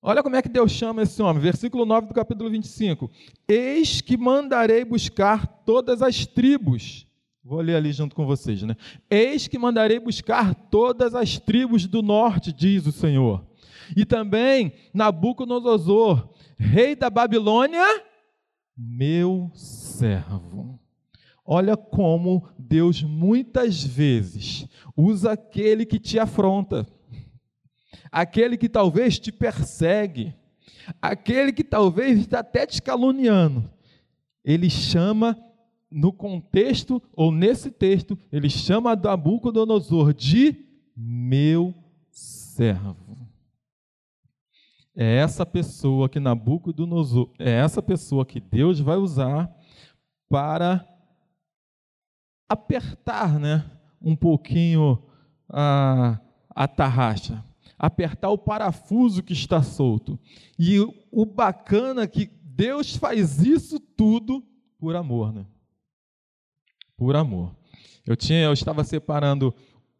Olha 0.01 0.23
como 0.23 0.35
é 0.35 0.41
que 0.41 0.49
Deus 0.49 0.71
chama 0.71 1.03
esse 1.03 1.21
homem, 1.21 1.41
versículo 1.41 1.85
9 1.85 2.07
do 2.07 2.13
capítulo 2.13 2.49
25: 2.49 3.09
Eis 3.47 3.99
que 3.99 4.15
mandarei 4.15 4.85
buscar 4.85 5.47
todas 5.65 6.01
as 6.01 6.25
tribos. 6.25 7.06
Vou 7.47 7.61
ler 7.61 7.75
ali 7.77 7.93
junto 7.93 8.13
com 8.13 8.25
vocês, 8.25 8.61
né? 8.63 8.75
Eis 9.09 9.47
que 9.47 9.57
mandarei 9.57 9.99
buscar 9.99 10.53
todas 10.53 11.15
as 11.15 11.39
tribos 11.39 11.87
do 11.87 12.01
norte, 12.01 12.51
diz 12.51 12.85
o 12.85 12.91
Senhor 12.91 13.47
e 13.95 14.05
também 14.05 14.73
Nabucodonosor, 14.93 16.29
rei 16.57 16.95
da 16.95 17.09
Babilônia, 17.09 17.85
meu 18.75 19.51
servo. 19.53 20.79
Olha 21.45 21.77
como 21.77 22.49
Deus 22.57 23.01
muitas 23.01 23.81
vezes 23.83 24.67
usa 24.95 25.31
aquele 25.31 25.85
que 25.85 25.99
te 25.99 26.19
afronta, 26.19 26.85
aquele 28.11 28.57
que 28.57 28.67
talvez 28.67 29.17
te 29.17 29.31
persegue, 29.31 30.35
aquele 31.01 31.53
que 31.53 31.63
talvez 31.63 32.19
está 32.19 32.39
até 32.39 32.65
te 32.65 32.81
caluniando. 32.81 33.69
Ele 34.43 34.69
chama, 34.69 35.37
no 35.89 36.11
contexto, 36.11 37.01
ou 37.13 37.31
nesse 37.31 37.71
texto, 37.71 38.17
ele 38.31 38.49
chama 38.49 38.95
Nabucodonosor 38.95 40.13
de 40.13 40.55
meu 40.95 41.73
servo. 42.09 43.17
É 44.95 45.17
essa 45.17 45.45
pessoa 45.45 46.09
que 46.09 46.19
Nabucodonosor, 46.19 47.31
é 47.37 47.51
essa 47.51 47.81
pessoa 47.81 48.25
que 48.25 48.39
Deus 48.39 48.79
vai 48.79 48.97
usar 48.97 49.49
para 50.27 50.85
apertar, 52.49 53.39
né, 53.39 53.69
um 54.01 54.15
pouquinho 54.15 55.03
a, 55.49 56.19
a 56.49 56.67
tarraxa, 56.67 57.43
apertar 57.77 58.29
o 58.29 58.37
parafuso 58.37 59.21
que 59.21 59.33
está 59.33 59.61
solto. 59.61 60.19
E 60.57 60.79
o, 61.11 61.25
bacana 61.25 62.03
é 62.03 62.07
que 62.07 62.25
Deus 62.25 62.95
faz 62.95 63.39
isso 63.41 63.79
tudo 63.79 64.43
por 64.79 64.95
amor, 64.95 65.31
né? 65.31 65.45
Por 66.97 67.15
amor. 67.15 67.55
Eu 68.05 68.17
tinha, 68.17 68.43
eu 68.43 68.53
estava 68.53 68.83
separando 68.83 69.53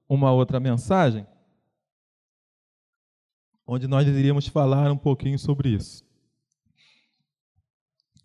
uma 0.10 0.32
outra 0.32 0.60
mensagem 0.60 1.25
onde 3.68 3.86
nós 3.86 4.08
iríamos 4.08 4.48
falar 4.48 4.89
um 4.92 4.98
pouquinho 4.98 5.38
sobre 5.38 5.70
isso. 5.70 6.06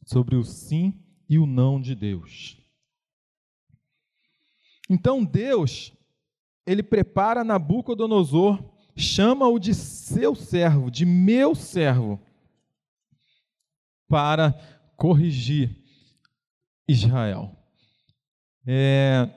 Sobre 0.07 0.37
o 0.37 0.45
sim 0.45 0.95
e 1.29 1.39
o 1.39 1.47
não 1.47 1.81
de 1.81 1.95
Deus. 1.97 2.57
Então 4.89 5.25
Deus, 5.25 5.93
ele 6.65 6.83
prepara 6.83 7.43
Nabucodonosor, 7.43 8.63
chama-o 8.95 9.59
de 9.59 9.75
seu 9.75 10.35
servo, 10.35 10.91
de 10.91 11.05
meu 11.05 11.55
servo, 11.55 12.21
para 14.07 14.53
corrigir 14.97 15.83
Israel. 16.87 17.57
É, 18.67 19.29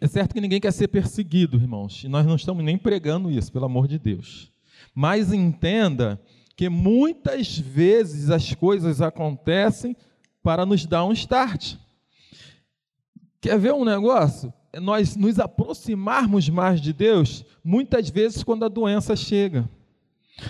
é 0.00 0.06
certo 0.06 0.34
que 0.34 0.40
ninguém 0.40 0.60
quer 0.60 0.72
ser 0.72 0.88
perseguido, 0.88 1.56
irmãos, 1.56 2.04
e 2.04 2.08
nós 2.08 2.26
não 2.26 2.36
estamos 2.36 2.64
nem 2.64 2.76
pregando 2.76 3.30
isso, 3.30 3.50
pelo 3.50 3.64
amor 3.64 3.88
de 3.88 3.98
Deus. 3.98 4.52
Mas 4.94 5.32
entenda 5.32 6.20
que 6.56 6.68
muitas 6.68 7.58
vezes 7.58 8.30
as 8.30 8.54
coisas 8.54 9.00
acontecem 9.00 9.96
para 10.42 10.66
nos 10.66 10.84
dar 10.84 11.04
um 11.04 11.12
start. 11.12 11.76
Quer 13.40 13.58
ver 13.58 13.72
um 13.72 13.84
negócio? 13.84 14.52
Nós 14.80 15.16
nos 15.16 15.38
aproximarmos 15.38 16.48
mais 16.48 16.80
de 16.80 16.92
Deus, 16.92 17.44
muitas 17.64 18.10
vezes 18.10 18.42
quando 18.42 18.64
a 18.64 18.68
doença 18.68 19.16
chega, 19.16 19.68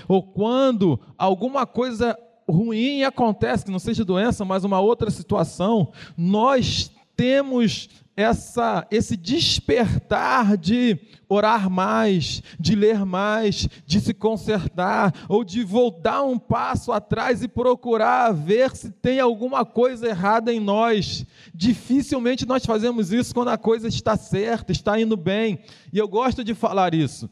ou 0.06 0.22
quando 0.22 0.98
alguma 1.16 1.66
coisa 1.66 2.18
ruim 2.48 3.02
acontece, 3.02 3.64
que 3.64 3.70
não 3.70 3.78
seja 3.78 4.04
doença, 4.04 4.44
mas 4.44 4.64
uma 4.64 4.80
outra 4.80 5.10
situação, 5.10 5.92
nós 6.16 6.90
temos 7.18 7.88
essa, 8.16 8.86
esse 8.92 9.16
despertar 9.16 10.56
de 10.56 10.96
orar 11.28 11.68
mais, 11.68 12.40
de 12.58 12.76
ler 12.76 13.04
mais, 13.04 13.68
de 13.84 14.00
se 14.00 14.14
consertar, 14.14 15.12
ou 15.28 15.42
de 15.42 15.64
voltar 15.64 16.22
um 16.22 16.38
passo 16.38 16.92
atrás 16.92 17.42
e 17.42 17.48
procurar 17.48 18.32
ver 18.32 18.74
se 18.76 18.90
tem 18.90 19.18
alguma 19.18 19.64
coisa 19.64 20.08
errada 20.08 20.54
em 20.54 20.60
nós. 20.60 21.26
Dificilmente 21.52 22.46
nós 22.46 22.64
fazemos 22.64 23.12
isso 23.12 23.34
quando 23.34 23.48
a 23.48 23.58
coisa 23.58 23.88
está 23.88 24.16
certa, 24.16 24.70
está 24.70 24.98
indo 25.00 25.16
bem. 25.16 25.58
E 25.92 25.98
eu 25.98 26.06
gosto 26.06 26.44
de 26.44 26.54
falar 26.54 26.94
isso. 26.94 27.28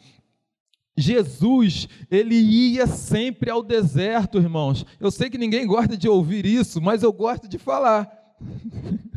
Jesus, 0.98 1.88
ele 2.10 2.34
ia 2.34 2.88
sempre 2.88 3.50
ao 3.50 3.62
deserto, 3.62 4.38
irmãos. 4.38 4.84
Eu 4.98 5.12
sei 5.12 5.30
que 5.30 5.38
ninguém 5.38 5.64
gosta 5.64 5.96
de 5.96 6.08
ouvir 6.08 6.44
isso, 6.44 6.80
mas 6.80 7.04
eu 7.04 7.12
gosto 7.12 7.46
de 7.46 7.56
falar. 7.56 8.10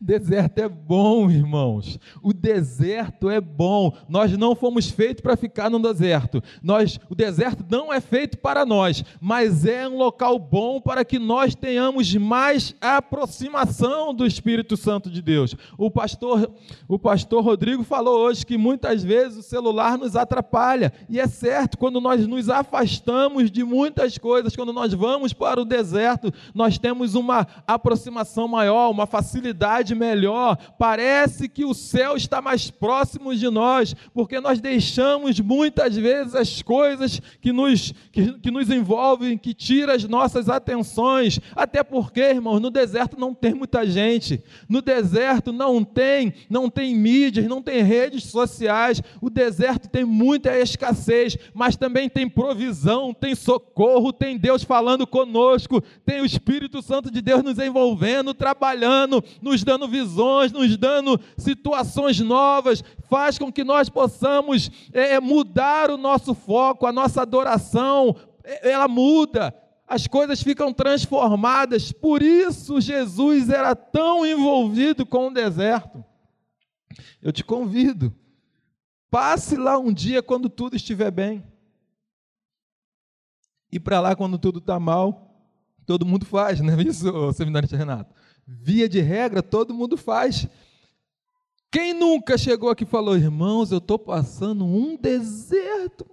Deserto 0.00 0.58
é 0.58 0.68
bom, 0.68 1.30
irmãos. 1.30 1.98
O 2.22 2.32
deserto 2.32 3.30
é 3.30 3.40
bom. 3.40 3.96
Nós 4.08 4.36
não 4.36 4.54
fomos 4.54 4.90
feitos 4.90 5.22
para 5.22 5.36
ficar 5.36 5.70
no 5.70 5.78
deserto. 5.78 6.42
Nós, 6.62 6.98
o 7.08 7.14
deserto 7.14 7.64
não 7.68 7.92
é 7.92 8.00
feito 8.00 8.38
para 8.38 8.66
nós, 8.66 9.04
mas 9.20 9.64
é 9.64 9.88
um 9.88 9.96
local 9.96 10.38
bom 10.38 10.80
para 10.80 11.04
que 11.04 11.18
nós 11.18 11.54
tenhamos 11.54 12.14
mais 12.14 12.74
aproximação 12.80 14.14
do 14.14 14.26
Espírito 14.26 14.76
Santo 14.76 15.10
de 15.10 15.22
Deus. 15.22 15.54
O 15.78 15.90
pastor, 15.90 16.50
o 16.88 16.98
pastor 16.98 17.42
Rodrigo 17.42 17.82
falou 17.82 18.20
hoje 18.20 18.44
que 18.44 18.58
muitas 18.58 19.02
vezes 19.02 19.38
o 19.38 19.42
celular 19.42 19.96
nos 19.96 20.16
atrapalha, 20.16 20.92
e 21.08 21.18
é 21.18 21.26
certo, 21.26 21.78
quando 21.78 22.00
nós 22.00 22.26
nos 22.26 22.48
afastamos 22.48 23.50
de 23.50 23.64
muitas 23.64 24.18
coisas, 24.18 24.54
quando 24.54 24.72
nós 24.72 24.92
vamos 24.92 25.32
para 25.32 25.60
o 25.60 25.64
deserto, 25.64 26.32
nós 26.54 26.78
temos 26.78 27.14
uma 27.14 27.46
aproximação 27.66 28.46
maior, 28.48 28.90
uma 28.90 29.06
facilidade 29.06 29.61
melhor. 29.94 30.56
Parece 30.78 31.48
que 31.48 31.64
o 31.64 31.74
céu 31.74 32.16
está 32.16 32.40
mais 32.40 32.70
próximo 32.70 33.34
de 33.34 33.48
nós, 33.50 33.94
porque 34.14 34.40
nós 34.40 34.60
deixamos 34.60 35.38
muitas 35.40 35.96
vezes 35.96 36.34
as 36.34 36.62
coisas 36.62 37.20
que 37.40 37.52
nos, 37.52 37.92
que, 38.10 38.32
que 38.38 38.50
nos 38.50 38.70
envolvem, 38.70 39.36
que 39.38 39.54
tiram 39.54 39.92
as 39.92 40.04
nossas 40.04 40.48
atenções. 40.48 41.38
Até 41.54 41.82
porque, 41.82 42.20
irmãos, 42.20 42.60
no 42.60 42.70
deserto 42.70 43.18
não 43.18 43.34
tem 43.34 43.54
muita 43.54 43.86
gente. 43.86 44.42
No 44.68 44.80
deserto 44.80 45.52
não 45.52 45.84
tem, 45.84 46.34
não 46.48 46.68
tem 46.68 46.94
mídias, 46.94 47.46
não 47.46 47.62
tem 47.62 47.82
redes 47.82 48.24
sociais. 48.24 49.02
O 49.20 49.28
deserto 49.28 49.88
tem 49.88 50.04
muita 50.04 50.58
escassez, 50.58 51.36
mas 51.54 51.76
também 51.76 52.08
tem 52.08 52.28
provisão, 52.28 53.12
tem 53.12 53.34
socorro, 53.34 54.12
tem 54.12 54.36
Deus 54.36 54.62
falando 54.62 55.06
conosco, 55.06 55.82
tem 56.04 56.20
o 56.20 56.26
Espírito 56.26 56.80
Santo 56.82 57.10
de 57.10 57.20
Deus 57.20 57.42
nos 57.42 57.58
envolvendo, 57.58 58.34
trabalhando, 58.34 59.22
nos 59.40 59.51
dando 59.64 59.88
visões, 59.88 60.52
nos 60.52 60.76
dando 60.76 61.20
situações 61.36 62.20
novas, 62.20 62.84
faz 63.10 63.38
com 63.38 63.52
que 63.52 63.64
nós 63.64 63.88
possamos 63.88 64.70
é, 64.92 65.14
é 65.14 65.20
mudar 65.20 65.90
o 65.90 65.96
nosso 65.96 66.32
foco, 66.32 66.86
a 66.86 66.92
nossa 66.92 67.22
adoração, 67.22 68.14
é, 68.44 68.70
ela 68.70 68.86
muda, 68.86 69.52
as 69.86 70.06
coisas 70.06 70.40
ficam 70.40 70.72
transformadas. 70.72 71.90
Por 71.90 72.22
isso 72.22 72.80
Jesus 72.80 73.50
era 73.50 73.74
tão 73.74 74.24
envolvido 74.24 75.04
com 75.04 75.26
o 75.26 75.34
deserto. 75.34 76.04
Eu 77.20 77.32
te 77.32 77.42
convido, 77.42 78.14
passe 79.10 79.56
lá 79.56 79.76
um 79.76 79.92
dia 79.92 80.22
quando 80.22 80.48
tudo 80.48 80.76
estiver 80.76 81.10
bem. 81.10 81.44
E 83.72 83.80
para 83.80 84.00
lá 84.00 84.14
quando 84.14 84.38
tudo 84.38 84.58
está 84.58 84.78
mal. 84.78 85.28
Todo 85.84 86.06
mundo 86.06 86.24
faz, 86.24 86.60
não 86.60 86.72
é 86.72 86.82
isso, 86.82 87.32
seminarista 87.32 87.76
Renato? 87.76 88.14
Via 88.46 88.88
de 88.88 89.00
regra, 89.00 89.42
todo 89.42 89.74
mundo 89.74 89.96
faz. 89.96 90.48
Quem 91.70 91.94
nunca 91.94 92.36
chegou 92.36 92.68
aqui 92.68 92.84
e 92.84 92.86
falou, 92.86 93.16
irmãos, 93.16 93.72
eu 93.72 93.78
estou 93.78 93.98
passando 93.98 94.64
um 94.64 94.96
deserto. 94.96 96.06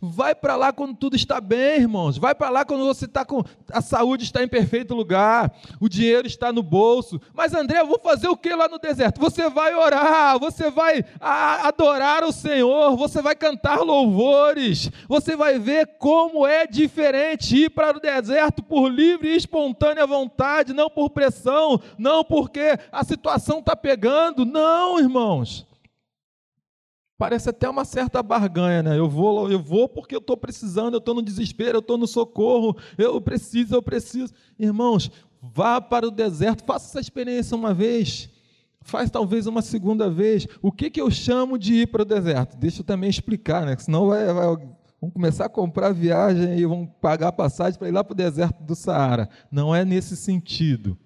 Vai 0.00 0.34
para 0.34 0.56
lá 0.56 0.72
quando 0.72 0.94
tudo 0.94 1.16
está 1.16 1.40
bem, 1.40 1.80
irmãos. 1.80 2.18
Vai 2.18 2.34
para 2.34 2.50
lá 2.50 2.64
quando 2.64 2.84
você 2.84 3.04
está 3.04 3.24
com. 3.24 3.42
A 3.70 3.80
saúde 3.80 4.24
está 4.24 4.42
em 4.42 4.48
perfeito 4.48 4.94
lugar, 4.94 5.52
o 5.80 5.88
dinheiro 5.88 6.26
está 6.26 6.52
no 6.52 6.62
bolso. 6.62 7.20
Mas, 7.32 7.54
André, 7.54 7.80
eu 7.80 7.86
vou 7.86 7.98
fazer 7.98 8.28
o 8.28 8.36
que 8.36 8.54
lá 8.54 8.68
no 8.68 8.78
deserto? 8.78 9.20
Você 9.20 9.48
vai 9.48 9.74
orar, 9.74 10.38
você 10.38 10.70
vai 10.70 11.04
adorar 11.20 12.24
o 12.24 12.32
Senhor, 12.32 12.96
você 12.96 13.20
vai 13.20 13.34
cantar 13.34 13.80
louvores, 13.80 14.90
você 15.08 15.36
vai 15.36 15.58
ver 15.58 15.96
como 15.98 16.46
é 16.46 16.66
diferente 16.66 17.64
ir 17.64 17.70
para 17.70 17.96
o 17.96 18.00
deserto 18.00 18.62
por 18.62 18.88
livre 18.88 19.28
e 19.28 19.36
espontânea 19.36 20.06
vontade, 20.06 20.72
não 20.72 20.90
por 20.90 21.10
pressão, 21.10 21.80
não 21.98 22.24
porque 22.24 22.78
a 22.90 23.04
situação 23.04 23.58
está 23.58 23.76
pegando. 23.76 24.44
Não, 24.44 24.98
irmãos. 24.98 25.66
Parece 27.16 27.48
até 27.48 27.68
uma 27.68 27.84
certa 27.84 28.22
barganha, 28.22 28.82
né? 28.82 28.98
Eu 28.98 29.08
vou, 29.08 29.50
eu 29.50 29.60
vou 29.60 29.88
porque 29.88 30.16
eu 30.16 30.20
estou 30.20 30.36
precisando, 30.36 30.94
eu 30.94 30.98
estou 30.98 31.14
no 31.14 31.22
desespero, 31.22 31.76
eu 31.76 31.80
estou 31.80 31.96
no 31.96 32.08
socorro, 32.08 32.76
eu 32.98 33.20
preciso, 33.20 33.74
eu 33.74 33.82
preciso. 33.82 34.32
Irmãos, 34.58 35.10
vá 35.40 35.80
para 35.80 36.08
o 36.08 36.10
deserto, 36.10 36.64
faça 36.64 36.88
essa 36.88 37.00
experiência 37.00 37.56
uma 37.56 37.72
vez, 37.72 38.28
faz 38.80 39.10
talvez 39.10 39.46
uma 39.46 39.62
segunda 39.62 40.10
vez. 40.10 40.48
O 40.60 40.72
que, 40.72 40.90
que 40.90 41.00
eu 41.00 41.08
chamo 41.08 41.56
de 41.56 41.74
ir 41.82 41.86
para 41.86 42.02
o 42.02 42.06
deserto? 42.06 42.56
Deixa 42.56 42.80
eu 42.80 42.84
também 42.84 43.08
explicar, 43.08 43.64
né? 43.64 43.76
Senão 43.78 44.08
vai, 44.08 44.26
vai, 44.32 44.56
vão 45.00 45.10
começar 45.10 45.46
a 45.46 45.48
comprar 45.48 45.92
viagem 45.92 46.58
e 46.58 46.66
vão 46.66 46.84
pagar 47.00 47.30
passagem 47.30 47.78
para 47.78 47.88
ir 47.88 47.92
lá 47.92 48.02
para 48.02 48.12
o 48.12 48.16
deserto 48.16 48.60
do 48.64 48.74
Saara. 48.74 49.28
Não 49.52 49.72
é 49.72 49.84
nesse 49.84 50.16
sentido. 50.16 50.98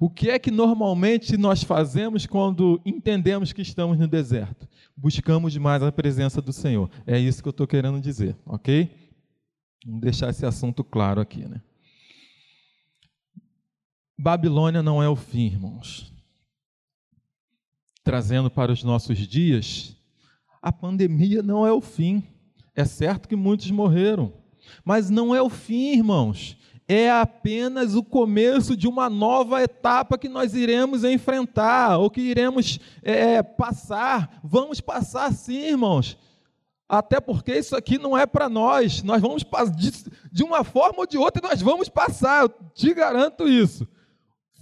O 0.00 0.10
que 0.10 0.28
é 0.28 0.38
que 0.38 0.50
normalmente 0.50 1.36
nós 1.36 1.62
fazemos 1.62 2.26
quando 2.26 2.80
entendemos 2.84 3.52
que 3.52 3.62
estamos 3.62 3.98
no 3.98 4.08
deserto? 4.08 4.68
Buscamos 4.96 5.56
mais 5.56 5.82
a 5.82 5.90
presença 5.90 6.40
do 6.40 6.52
Senhor. 6.52 6.90
É 7.06 7.18
isso 7.18 7.42
que 7.42 7.48
eu 7.48 7.50
estou 7.50 7.66
querendo 7.66 8.00
dizer, 8.00 8.36
ok? 8.46 8.90
Vamos 9.84 10.00
deixar 10.00 10.30
esse 10.30 10.46
assunto 10.46 10.84
claro 10.84 11.20
aqui, 11.20 11.46
né? 11.46 11.60
Babilônia 14.16 14.82
não 14.82 15.02
é 15.02 15.08
o 15.08 15.16
fim, 15.16 15.46
irmãos. 15.46 16.12
Trazendo 18.02 18.50
para 18.50 18.72
os 18.72 18.84
nossos 18.84 19.18
dias, 19.18 19.96
a 20.62 20.70
pandemia 20.70 21.42
não 21.42 21.66
é 21.66 21.72
o 21.72 21.80
fim. 21.80 22.22
É 22.74 22.84
certo 22.84 23.28
que 23.28 23.36
muitos 23.36 23.70
morreram, 23.70 24.32
mas 24.84 25.10
não 25.10 25.34
é 25.34 25.42
o 25.42 25.50
fim, 25.50 25.92
irmãos 25.92 26.56
é 26.86 27.10
apenas 27.10 27.94
o 27.94 28.02
começo 28.02 28.76
de 28.76 28.86
uma 28.86 29.08
nova 29.08 29.62
etapa 29.62 30.18
que 30.18 30.28
nós 30.28 30.54
iremos 30.54 31.04
enfrentar, 31.04 31.98
ou 31.98 32.10
que 32.10 32.20
iremos 32.20 32.78
é, 33.02 33.42
passar. 33.42 34.40
Vamos 34.42 34.80
passar 34.80 35.32
sim, 35.32 35.68
irmãos. 35.68 36.18
Até 36.88 37.20
porque 37.20 37.56
isso 37.56 37.74
aqui 37.74 37.98
não 37.98 38.16
é 38.16 38.26
para 38.26 38.48
nós. 38.48 39.02
Nós 39.02 39.20
vamos 39.20 39.44
de, 39.76 39.92
de 40.30 40.42
uma 40.42 40.62
forma 40.62 41.00
ou 41.00 41.06
de 41.06 41.16
outra, 41.16 41.46
nós 41.46 41.62
vamos 41.62 41.88
passar. 41.88 42.42
Eu 42.42 42.48
te 42.74 42.92
garanto 42.92 43.48
isso 43.48 43.88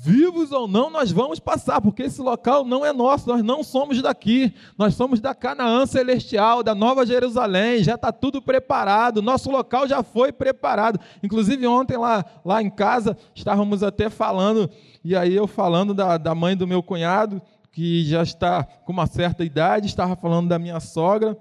vivos 0.04 0.50
ou 0.50 0.66
não, 0.66 0.90
nós 0.90 1.12
vamos 1.12 1.38
passar, 1.38 1.80
porque 1.80 2.02
esse 2.02 2.20
local 2.20 2.64
não 2.64 2.84
é 2.84 2.92
nosso, 2.92 3.28
nós 3.28 3.40
não 3.40 3.62
somos 3.62 4.02
daqui, 4.02 4.52
nós 4.76 4.94
somos 4.94 5.20
da 5.20 5.32
Canaã 5.32 5.86
celestial, 5.86 6.60
da 6.60 6.74
Nova 6.74 7.06
Jerusalém, 7.06 7.84
já 7.84 7.94
está 7.94 8.10
tudo 8.10 8.42
preparado, 8.42 9.22
nosso 9.22 9.48
local 9.48 9.86
já 9.86 10.02
foi 10.02 10.32
preparado. 10.32 10.98
Inclusive, 11.22 11.64
ontem 11.68 11.96
lá, 11.96 12.24
lá 12.44 12.60
em 12.60 12.68
casa, 12.68 13.16
estávamos 13.32 13.84
até 13.84 14.10
falando, 14.10 14.68
e 15.04 15.14
aí 15.14 15.32
eu 15.34 15.46
falando 15.46 15.94
da, 15.94 16.18
da 16.18 16.34
mãe 16.34 16.56
do 16.56 16.66
meu 16.66 16.82
cunhado, 16.82 17.40
que 17.70 18.04
já 18.04 18.24
está 18.24 18.64
com 18.64 18.92
uma 18.92 19.06
certa 19.06 19.44
idade, 19.44 19.86
estava 19.86 20.16
falando 20.16 20.48
da 20.48 20.58
minha 20.58 20.80
sogra, 20.80 21.38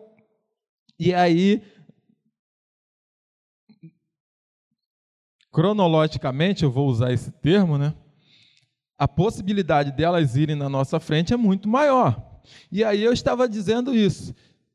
e 1.00 1.15
aí 1.15 1.63
cronologicamente, 5.52 6.63
eu 6.63 6.71
vou 6.71 6.88
usar 6.88 7.12
esse 7.12 7.32
termo, 7.32 7.76
né? 7.76 7.95
A 9.01 9.07
possibilidade 9.07 9.91
delas 9.91 10.35
irem 10.35 10.55
na 10.55 10.69
nossa 10.69 10.99
frente 10.99 11.33
é 11.33 11.35
muito 11.35 11.67
maior. 11.67 12.39
E 12.71 12.83
aí 12.83 13.03
eu 13.03 13.11
estava 13.11 13.49
dizendo 13.49 13.95
isso. 13.95 14.31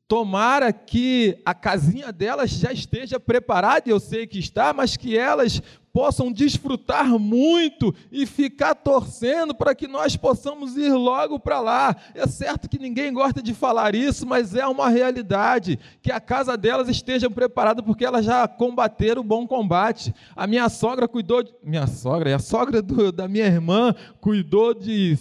Tomara 0.07 0.71
que 0.71 1.37
a 1.45 1.53
casinha 1.53 2.13
delas 2.13 2.51
já 2.51 2.71
esteja 2.71 3.19
preparada, 3.19 3.89
eu 3.89 3.99
sei 3.99 4.25
que 4.25 4.39
está, 4.39 4.73
mas 4.73 4.95
que 4.95 5.17
elas 5.17 5.61
possam 5.97 6.31
desfrutar 6.31 7.07
muito 7.19 7.93
e 8.11 8.25
ficar 8.25 8.75
torcendo 8.75 9.55
para 9.55 9.73
que 9.73 9.87
nós 9.87 10.15
possamos 10.15 10.77
ir 10.77 10.93
logo 10.93 11.39
para 11.39 11.59
lá. 11.59 11.95
É 12.13 12.25
certo 12.27 12.69
que 12.69 12.79
ninguém 12.79 13.11
gosta 13.11 13.41
de 13.41 13.53
falar 13.53 13.95
isso, 13.95 14.25
mas 14.25 14.53
é 14.53 14.65
uma 14.67 14.89
realidade. 14.89 15.79
Que 16.01 16.11
a 16.11 16.19
casa 16.19 16.55
delas 16.55 16.87
esteja 16.87 17.29
preparada, 17.29 17.81
porque 17.81 18.05
elas 18.05 18.23
já 18.23 18.47
combateram 18.47 19.21
o 19.21 19.25
bom 19.25 19.47
combate. 19.47 20.13
A 20.35 20.45
minha 20.45 20.69
sogra 20.69 21.07
cuidou. 21.07 21.43
De... 21.43 21.51
Minha 21.63 21.87
sogra, 21.87 22.35
a 22.35 22.39
sogra 22.39 22.79
do, 22.79 23.11
da 23.11 23.27
minha 23.27 23.47
irmã 23.47 23.93
cuidou 24.21 24.73
de 24.73 25.17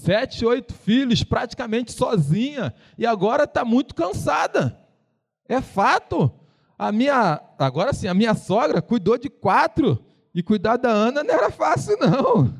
sete, 0.00 0.44
oito 0.44 0.74
filhos, 0.74 1.22
praticamente 1.22 1.92
sozinha, 1.92 2.74
e 2.96 3.06
agora 3.06 3.44
está 3.44 3.64
muito 3.64 3.94
cansada. 3.94 4.78
É 5.48 5.60
fato. 5.60 6.32
A 6.78 6.90
minha, 6.90 7.40
agora 7.58 7.92
sim, 7.92 8.08
a 8.08 8.14
minha 8.14 8.34
sogra 8.34 8.80
cuidou 8.80 9.18
de 9.18 9.28
quatro 9.28 10.02
e 10.34 10.42
cuidar 10.42 10.76
da 10.76 10.90
Ana 10.90 11.22
não 11.22 11.34
era 11.34 11.50
fácil, 11.50 11.96
não. 11.98 12.54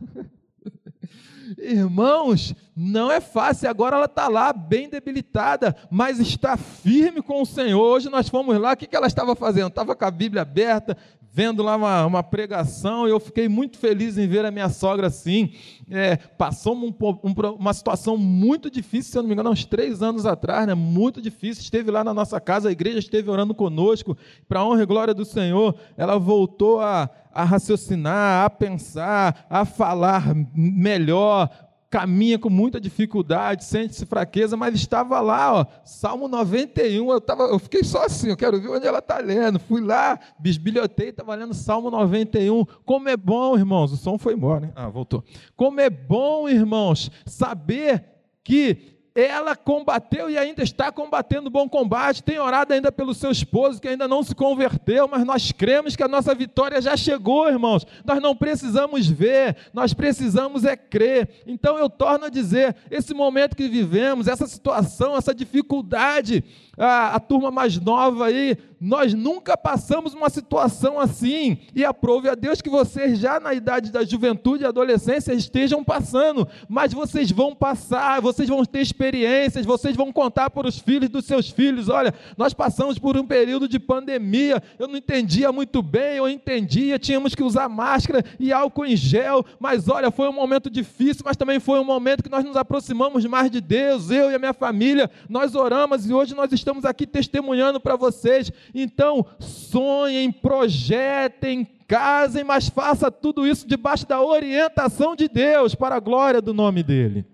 Irmãos, 1.56 2.54
não 2.76 3.10
é 3.10 3.20
fácil. 3.20 3.68
Agora 3.68 3.96
ela 3.96 4.06
está 4.06 4.28
lá, 4.28 4.52
bem 4.52 4.88
debilitada, 4.88 5.76
mas 5.90 6.18
está 6.18 6.56
firme 6.56 7.22
com 7.22 7.42
o 7.42 7.46
Senhor. 7.46 7.80
Hoje 7.80 8.08
nós 8.08 8.28
fomos 8.28 8.58
lá, 8.58 8.72
o 8.72 8.76
que 8.76 8.94
ela 8.94 9.06
estava 9.06 9.34
fazendo? 9.34 9.68
Estava 9.68 9.94
com 9.94 10.04
a 10.04 10.10
Bíblia 10.10 10.42
aberta, 10.42 10.96
vendo 11.32 11.62
lá 11.62 11.76
uma, 11.76 12.06
uma 12.06 12.22
pregação, 12.22 13.06
eu 13.06 13.20
fiquei 13.20 13.48
muito 13.48 13.78
feliz 13.78 14.18
em 14.18 14.26
ver 14.26 14.44
a 14.44 14.50
minha 14.50 14.68
sogra 14.68 15.06
assim. 15.06 15.52
É, 15.88 16.16
passou 16.16 16.74
um, 16.74 16.94
um, 17.22 17.32
uma 17.58 17.72
situação 17.72 18.16
muito 18.16 18.70
difícil, 18.70 19.12
se 19.12 19.18
eu 19.18 19.22
não 19.22 19.28
me 19.28 19.34
engano, 19.34 19.50
uns 19.50 19.64
três 19.64 20.02
anos 20.02 20.26
atrás, 20.26 20.66
né? 20.66 20.74
muito 20.74 21.22
difícil. 21.22 21.62
Esteve 21.62 21.90
lá 21.90 22.02
na 22.02 22.12
nossa 22.12 22.40
casa, 22.40 22.68
a 22.68 22.72
igreja 22.72 22.98
esteve 22.98 23.30
orando 23.30 23.54
conosco, 23.54 24.16
para 24.48 24.60
a 24.60 24.64
honra 24.66 24.82
e 24.82 24.86
glória 24.86 25.14
do 25.14 25.24
Senhor. 25.24 25.74
Ela 25.96 26.18
voltou 26.18 26.80
a, 26.80 27.08
a 27.32 27.44
raciocinar, 27.44 28.44
a 28.44 28.50
pensar, 28.50 29.46
a 29.48 29.64
falar 29.64 30.34
melhor, 30.54 31.48
caminha 31.90 32.38
com 32.38 32.48
muita 32.48 32.80
dificuldade, 32.80 33.64
sente-se 33.64 34.06
fraqueza, 34.06 34.56
mas 34.56 34.76
estava 34.76 35.20
lá, 35.20 35.52
ó, 35.52 35.66
Salmo 35.84 36.28
91, 36.28 37.10
eu, 37.10 37.20
tava, 37.20 37.42
eu 37.44 37.58
fiquei 37.58 37.82
só 37.82 38.04
assim, 38.04 38.28
eu 38.28 38.36
quero 38.36 38.60
ver 38.60 38.68
onde 38.68 38.86
ela 38.86 39.00
está 39.00 39.18
lendo, 39.18 39.58
fui 39.58 39.80
lá, 39.80 40.18
bisbilhotei, 40.38 41.08
estava 41.08 41.34
lendo 41.34 41.52
Salmo 41.52 41.90
91, 41.90 42.64
como 42.84 43.08
é 43.08 43.16
bom, 43.16 43.58
irmãos, 43.58 43.92
o 43.92 43.96
som 43.96 44.16
foi 44.16 44.34
embora, 44.34 44.66
hein? 44.66 44.72
ah, 44.76 44.88
voltou, 44.88 45.24
como 45.56 45.80
é 45.80 45.90
bom, 45.90 46.48
irmãos, 46.48 47.10
saber 47.26 48.04
que 48.44 48.99
ela 49.14 49.56
combateu 49.56 50.30
e 50.30 50.38
ainda 50.38 50.62
está 50.62 50.92
combatendo 50.92 51.48
o 51.48 51.50
bom 51.50 51.68
combate, 51.68 52.22
tem 52.22 52.38
orado 52.38 52.72
ainda 52.72 52.92
pelo 52.92 53.12
seu 53.12 53.30
esposo 53.30 53.80
que 53.80 53.88
ainda 53.88 54.06
não 54.06 54.22
se 54.22 54.34
converteu, 54.34 55.08
mas 55.08 55.24
nós 55.24 55.50
cremos 55.50 55.96
que 55.96 56.02
a 56.02 56.08
nossa 56.08 56.34
vitória 56.34 56.80
já 56.80 56.96
chegou, 56.96 57.48
irmãos. 57.48 57.86
Nós 58.04 58.22
não 58.22 58.36
precisamos 58.36 59.08
ver, 59.08 59.56
nós 59.72 59.92
precisamos 59.92 60.64
é 60.64 60.76
crer. 60.76 61.42
Então 61.46 61.76
eu 61.76 61.90
torno 61.90 62.26
a 62.26 62.30
dizer, 62.30 62.76
esse 62.90 63.12
momento 63.12 63.56
que 63.56 63.68
vivemos, 63.68 64.28
essa 64.28 64.46
situação, 64.46 65.16
essa 65.16 65.34
dificuldade, 65.34 66.44
a, 66.78 67.16
a 67.16 67.20
turma 67.20 67.50
mais 67.50 67.78
nova 67.78 68.26
aí, 68.26 68.56
nós 68.80 69.12
nunca 69.12 69.56
passamos 69.58 70.14
uma 70.14 70.30
situação 70.30 70.98
assim. 70.98 71.58
E 71.74 71.84
aprove 71.84 72.30
a 72.30 72.34
Deus 72.34 72.62
que 72.62 72.70
vocês, 72.70 73.18
já 73.18 73.38
na 73.38 73.52
idade 73.52 73.92
da 73.92 74.02
juventude 74.02 74.64
e 74.64 74.66
adolescência, 74.66 75.34
estejam 75.34 75.84
passando. 75.84 76.48
Mas 76.68 76.94
vocês 76.94 77.30
vão 77.30 77.54
passar, 77.54 78.20
vocês 78.22 78.48
vão 78.48 78.64
ter 78.64 78.80
experiências, 79.00 79.64
vocês 79.64 79.96
vão 79.96 80.12
contar 80.12 80.50
para 80.50 80.68
os 80.68 80.78
filhos 80.78 81.08
dos 81.08 81.24
seus 81.24 81.48
filhos: 81.48 81.88
olha, 81.88 82.12
nós 82.36 82.52
passamos 82.52 82.98
por 82.98 83.16
um 83.16 83.26
período 83.26 83.66
de 83.66 83.78
pandemia, 83.78 84.62
eu 84.78 84.86
não 84.86 84.96
entendia 84.96 85.50
muito 85.50 85.82
bem, 85.82 86.16
eu 86.16 86.28
entendia, 86.28 86.98
tínhamos 86.98 87.34
que 87.34 87.42
usar 87.42 87.68
máscara 87.68 88.22
e 88.38 88.52
álcool 88.52 88.84
em 88.84 88.96
gel, 88.96 89.44
mas 89.58 89.88
olha, 89.88 90.10
foi 90.10 90.28
um 90.28 90.32
momento 90.32 90.68
difícil, 90.68 91.22
mas 91.24 91.36
também 91.36 91.58
foi 91.58 91.80
um 91.80 91.84
momento 91.84 92.22
que 92.22 92.30
nós 92.30 92.44
nos 92.44 92.56
aproximamos 92.56 93.24
mais 93.24 93.50
de 93.50 93.60
Deus, 93.60 94.10
eu 94.10 94.30
e 94.30 94.34
a 94.34 94.38
minha 94.38 94.52
família, 94.52 95.10
nós 95.28 95.54
oramos 95.54 96.08
e 96.08 96.12
hoje 96.12 96.34
nós 96.34 96.52
estamos 96.52 96.84
aqui 96.84 97.06
testemunhando 97.06 97.80
para 97.80 97.96
vocês 97.96 98.52
então, 98.74 99.24
sonhem, 99.38 100.30
projetem, 100.30 101.66
casem, 101.88 102.44
mas 102.44 102.68
faça 102.68 103.10
tudo 103.10 103.46
isso 103.46 103.66
debaixo 103.66 104.06
da 104.06 104.22
orientação 104.22 105.16
de 105.16 105.28
Deus, 105.28 105.74
para 105.74 105.96
a 105.96 106.00
glória 106.00 106.42
do 106.42 106.52
nome 106.52 106.82
dEle. 106.82 107.24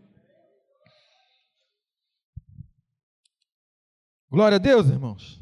Glória 4.31 4.57
a 4.57 4.59
Deus, 4.59 4.89
irmãos. 4.89 5.41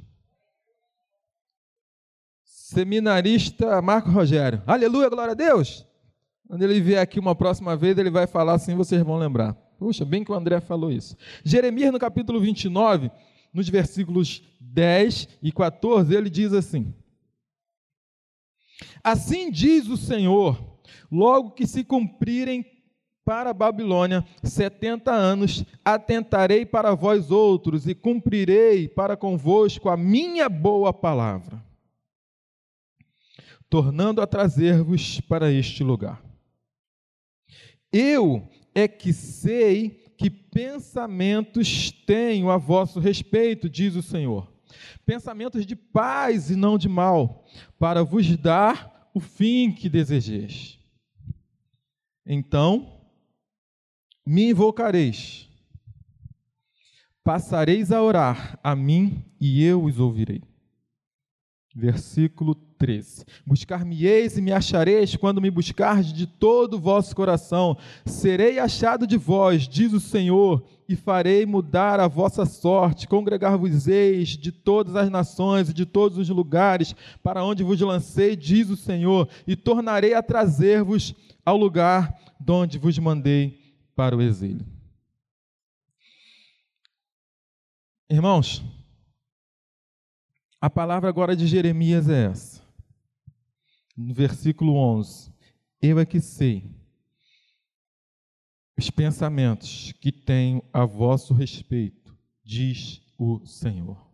Seminarista 2.44 3.80
Marco 3.80 4.10
Rogério. 4.10 4.62
Aleluia, 4.66 5.08
glória 5.08 5.32
a 5.32 5.34
Deus. 5.34 5.86
Quando 6.46 6.62
ele 6.62 6.80
vier 6.80 7.00
aqui 7.00 7.18
uma 7.18 7.34
próxima 7.34 7.76
vez, 7.76 7.96
ele 7.96 8.10
vai 8.10 8.26
falar 8.26 8.54
assim, 8.54 8.74
vocês 8.74 9.02
vão 9.02 9.16
lembrar. 9.16 9.54
Puxa, 9.78 10.04
bem 10.04 10.22
que 10.22 10.30
o 10.30 10.34
André 10.34 10.60
falou 10.60 10.92
isso. 10.92 11.16
Jeremias, 11.44 11.92
no 11.92 11.98
capítulo 11.98 12.38
29, 12.40 13.10
nos 13.52 13.68
versículos 13.68 14.42
10 14.60 15.28
e 15.42 15.50
14, 15.50 16.14
ele 16.14 16.28
diz 16.28 16.52
assim: 16.52 16.94
Assim 19.02 19.50
diz 19.50 19.88
o 19.88 19.96
Senhor, 19.96 20.78
logo 21.10 21.52
que 21.52 21.66
se 21.66 21.84
cumprirem 21.84 22.64
para 23.24 23.50
a 23.50 23.54
Babilônia 23.54 24.24
setenta 24.42 25.12
anos, 25.12 25.64
atentarei 25.84 26.66
para 26.66 26.94
vós 26.94 27.30
outros 27.30 27.88
e 27.88 27.94
cumprirei 27.94 28.86
para 28.86 29.16
convosco 29.16 29.88
a 29.88 29.96
minha 29.96 30.48
boa 30.48 30.92
palavra, 30.92 31.64
tornando 33.70 34.20
a 34.20 34.26
trazer-vos 34.26 35.20
para 35.22 35.50
este 35.50 35.82
lugar. 35.82 36.22
Eu 37.90 38.46
é 38.74 38.86
que 38.86 39.12
sei 39.12 40.04
que 40.18 40.28
pensamentos 40.28 41.90
tenho 41.90 42.50
a 42.50 42.56
vosso 42.56 43.00
respeito, 43.00 43.68
diz 43.68 43.94
o 43.94 44.02
Senhor. 44.02 44.52
Pensamentos 45.06 45.64
de 45.64 45.76
paz 45.76 46.50
e 46.50 46.56
não 46.56 46.76
de 46.76 46.88
mal, 46.88 47.44
para 47.78 48.02
vos 48.02 48.36
dar 48.36 49.10
o 49.14 49.20
fim 49.20 49.70
que 49.70 49.88
desejeis. 49.88 50.78
Então 52.26 53.03
me 54.26 54.50
invocareis, 54.50 55.48
passareis 57.22 57.92
a 57.92 58.02
orar 58.02 58.58
a 58.62 58.74
mim 58.74 59.24
e 59.40 59.62
eu 59.62 59.84
os 59.84 59.98
ouvirei. 59.98 60.42
Versículo 61.76 62.54
13. 62.54 63.24
Buscar-me-eis 63.44 64.38
e 64.38 64.42
me 64.42 64.52
achareis 64.52 65.16
quando 65.16 65.40
me 65.40 65.50
buscardes 65.50 66.12
de 66.12 66.24
todo 66.26 66.74
o 66.74 66.80
vosso 66.80 67.16
coração. 67.16 67.76
Serei 68.06 68.60
achado 68.60 69.06
de 69.06 69.16
vós, 69.16 69.66
diz 69.66 69.92
o 69.92 69.98
Senhor, 69.98 70.64
e 70.88 70.94
farei 70.94 71.44
mudar 71.44 71.98
a 71.98 72.06
vossa 72.06 72.46
sorte. 72.46 73.08
Congregar-vos-eis 73.08 74.28
de 74.30 74.52
todas 74.52 74.94
as 74.94 75.10
nações 75.10 75.68
e 75.68 75.74
de 75.74 75.84
todos 75.84 76.16
os 76.16 76.28
lugares 76.28 76.94
para 77.22 77.44
onde 77.44 77.64
vos 77.64 77.80
lancei, 77.80 78.36
diz 78.36 78.70
o 78.70 78.76
Senhor, 78.76 79.28
e 79.44 79.56
tornarei 79.56 80.14
a 80.14 80.22
trazer-vos 80.22 81.12
ao 81.44 81.56
lugar 81.56 82.16
de 82.38 82.52
onde 82.52 82.78
vos 82.78 82.96
mandei 82.98 83.63
para 83.94 84.16
o 84.16 84.22
exílio. 84.22 84.66
Irmãos, 88.08 88.62
a 90.60 90.68
palavra 90.68 91.08
agora 91.08 91.34
de 91.34 91.46
Jeremias 91.46 92.08
é 92.08 92.26
essa 92.26 92.64
no 93.96 94.12
versículo 94.12 94.74
11: 94.76 95.32
Eu 95.80 95.98
é 95.98 96.04
que 96.04 96.20
sei 96.20 96.70
os 98.76 98.90
pensamentos 98.90 99.92
que 100.00 100.10
tenho 100.10 100.62
a 100.72 100.84
vosso 100.84 101.32
respeito, 101.32 102.16
diz 102.42 103.00
o 103.16 103.44
Senhor. 103.46 104.04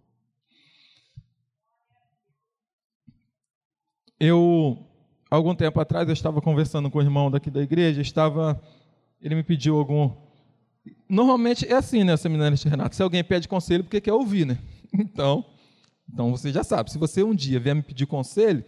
Eu, 4.19 4.87
algum 5.31 5.55
tempo 5.55 5.81
atrás, 5.81 6.07
eu 6.07 6.13
estava 6.13 6.43
conversando 6.43 6.91
com 6.91 6.99
o 6.99 7.03
irmão 7.03 7.31
daqui 7.31 7.51
da 7.51 7.63
igreja, 7.63 8.03
estava, 8.03 8.63
ele 9.21 9.35
me 9.35 9.43
pediu 9.43 9.77
algum. 9.77 10.15
Normalmente 11.09 11.67
é 11.67 11.75
assim, 11.75 12.05
né, 12.05 12.17
seminarista 12.17 12.69
Renato? 12.69 12.97
Se 12.97 13.03
alguém 13.03 13.23
pede 13.23 13.49
conselho, 13.49 13.85
porque 13.85 14.01
quer 14.01 14.13
ouvir, 14.13 14.47
né? 14.47 14.59
Então, 14.93 15.45
então 16.13 16.33
você 16.33 16.51
já 16.53 16.65
sabe. 16.65 16.91
Se 16.91 16.99
você 16.99 17.23
um 17.23 17.33
dia 17.33 17.61
vier 17.61 17.77
me 17.77 17.83
pedir 17.83 18.07
conselho, 18.07 18.65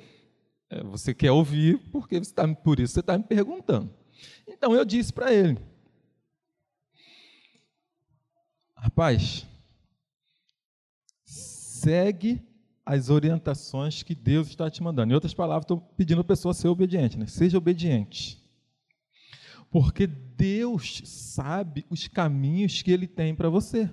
é, 0.71 0.85
você 0.85 1.13
quer 1.13 1.33
ouvir, 1.33 1.79
porque 1.91 2.19
você 2.19 2.33
tá, 2.33 2.47
por 2.47 2.79
isso 2.79 2.95
você 2.95 3.01
está 3.01 3.19
me 3.19 3.25
perguntando. 3.25 3.93
Então 4.47 4.73
eu 4.73 4.85
disse 4.85 5.13
para 5.13 5.33
ele: 5.33 5.59
Rapaz, 8.77 9.47
segue 11.25 12.43
as 12.85 13.11
orientações 13.11 14.03
que 14.03 14.15
Deus 14.15 14.49
está 14.49 14.69
te 14.71 14.83
mandando. 14.83 15.13
Em 15.13 15.15
outras 15.15 15.35
palavras, 15.35 15.65
estou 15.65 15.81
pedindo 15.81 16.21
a 16.21 16.25
pessoa 16.25 16.55
ser 16.55 16.69
obediente, 16.69 17.19
né? 17.19 17.27
Seja 17.27 17.59
obediente. 17.59 18.42
Porque 19.73 20.07
Deus 20.07 21.01
sabe 21.05 21.87
os 21.89 22.07
caminhos 22.07 22.83
que 22.83 22.93
Ele 22.93 23.09
tem 23.09 23.35
para 23.35 23.49
você. 23.49 23.91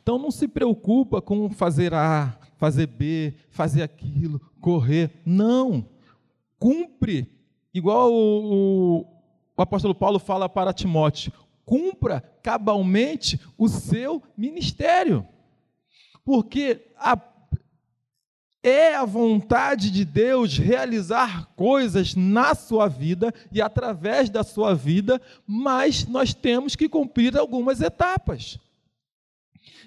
Então 0.00 0.16
não 0.16 0.30
se 0.30 0.46
preocupa 0.46 1.20
com 1.20 1.50
fazer 1.50 1.92
A, 1.92 2.38
fazer 2.56 2.86
B, 2.86 3.34
fazer 3.50 3.82
aquilo, 3.82 4.40
correr. 4.60 5.10
Não. 5.26 5.88
Cumpre, 6.58 7.28
igual 7.74 8.12
o, 8.12 9.00
o 9.56 9.62
apóstolo 9.62 9.94
Paulo 9.94 10.20
fala 10.20 10.48
para 10.48 10.72
Timóteo: 10.72 11.32
cumpra 11.64 12.20
cabalmente 12.42 13.40
o 13.58 13.66
seu 13.66 14.22
ministério. 14.36 15.26
Porque 16.24 16.86
a, 16.96 17.16
é 18.62 18.94
a 18.94 19.04
vontade 19.04 19.90
de 19.90 20.04
Deus 20.04 20.58
realizar 20.58 21.48
coisas 21.56 22.14
na 22.14 22.54
sua 22.54 22.88
vida 22.88 23.32
e 23.50 23.60
através 23.60 24.28
da 24.28 24.42
sua 24.42 24.74
vida, 24.74 25.20
mas 25.46 26.06
nós 26.06 26.34
temos 26.34 26.76
que 26.76 26.88
cumprir 26.88 27.36
algumas 27.36 27.80
etapas. 27.80 28.58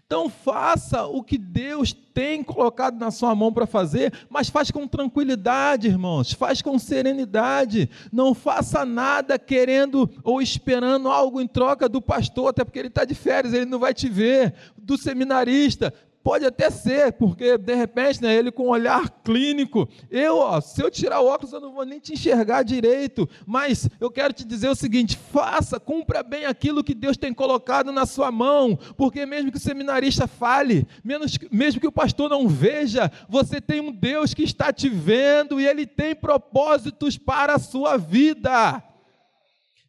Então 0.05 0.29
faça 0.29 1.05
o 1.05 1.23
que 1.23 1.37
Deus 1.37 1.93
tem 1.93 2.43
colocado 2.43 2.99
na 2.99 3.09
sua 3.09 3.33
mão 3.33 3.51
para 3.51 3.65
fazer, 3.65 4.13
mas 4.29 4.49
faz 4.49 4.69
com 4.69 4.87
tranquilidade, 4.87 5.87
irmãos, 5.87 6.33
faz 6.33 6.61
com 6.61 6.77
serenidade. 6.77 7.89
Não 8.11 8.33
faça 8.33 8.85
nada 8.85 9.39
querendo 9.39 10.09
ou 10.23 10.41
esperando 10.41 11.09
algo 11.09 11.41
em 11.41 11.47
troca 11.47 11.87
do 11.87 12.01
pastor, 12.01 12.49
até 12.49 12.63
porque 12.63 12.79
ele 12.79 12.89
está 12.89 13.05
de 13.05 13.15
férias, 13.15 13.53
ele 13.53 13.65
não 13.65 13.79
vai 13.79 13.93
te 13.93 14.09
ver, 14.09 14.53
do 14.77 14.97
seminarista. 14.97 15.93
Pode 16.23 16.45
até 16.45 16.69
ser, 16.69 17.11
porque 17.11 17.57
de 17.57 17.75
repente, 17.75 18.21
né, 18.21 18.33
ele 18.33 18.49
com 18.49 18.67
um 18.67 18.69
olhar 18.69 19.09
clínico, 19.25 19.89
eu, 20.09 20.37
ó, 20.37 20.61
se 20.61 20.81
eu 20.81 20.89
tirar 20.89 21.19
o 21.19 21.27
óculos, 21.27 21.51
eu 21.51 21.59
não 21.59 21.73
vou 21.73 21.85
nem 21.85 21.99
te 21.99 22.13
enxergar 22.13 22.63
direito. 22.63 23.27
Mas 23.45 23.89
eu 23.99 24.09
quero 24.09 24.31
te 24.31 24.45
dizer 24.45 24.69
o 24.69 24.75
seguinte: 24.75 25.17
faça, 25.17 25.81
cumpra 25.81 26.23
bem 26.23 26.45
aquilo 26.45 26.83
que 26.83 26.93
Deus 26.93 27.17
tem 27.17 27.33
colocado 27.33 27.91
na 27.91 28.05
sua 28.05 28.31
mão, 28.31 28.79
porque 28.95 29.25
mesmo 29.25 29.51
que 29.51 29.57
o 29.57 29.61
seminarista 29.61 30.25
fale, 30.25 30.87
menos, 31.03 31.37
mesmo 31.51 31.81
que 31.81 31.87
o 31.87 31.91
pastor 31.91 32.29
não 32.29 32.47
veja, 32.47 33.11
você 33.27 33.59
tem 33.59 33.81
um 33.81 33.91
Deus 33.91 34.33
que 34.33 34.43
está 34.43 34.71
te 34.71 34.87
vendo 34.87 35.59
e 35.59 35.67
ele 35.67 35.85
tem 35.85 36.15
propósitos 36.15 37.17
para 37.17 37.55
a 37.55 37.59
sua 37.59 37.97
vida. 37.97 38.81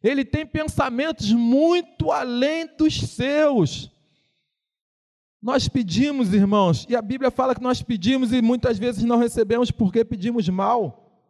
Ele 0.03 0.25
tem 0.25 0.45
pensamentos 0.45 1.31
muito 1.31 2.11
além 2.11 2.67
dos 2.77 2.99
seus. 2.99 3.94
Nós 5.45 5.67
pedimos, 5.67 6.33
irmãos, 6.33 6.87
e 6.89 6.95
a 6.95 7.01
Bíblia 7.03 7.29
fala 7.29 7.53
que 7.53 7.61
nós 7.61 7.79
pedimos 7.79 8.33
e 8.33 8.41
muitas 8.41 8.79
vezes 8.79 9.03
não 9.03 9.19
recebemos 9.19 9.69
porque 9.69 10.03
pedimos 10.03 10.49
mal. 10.49 11.23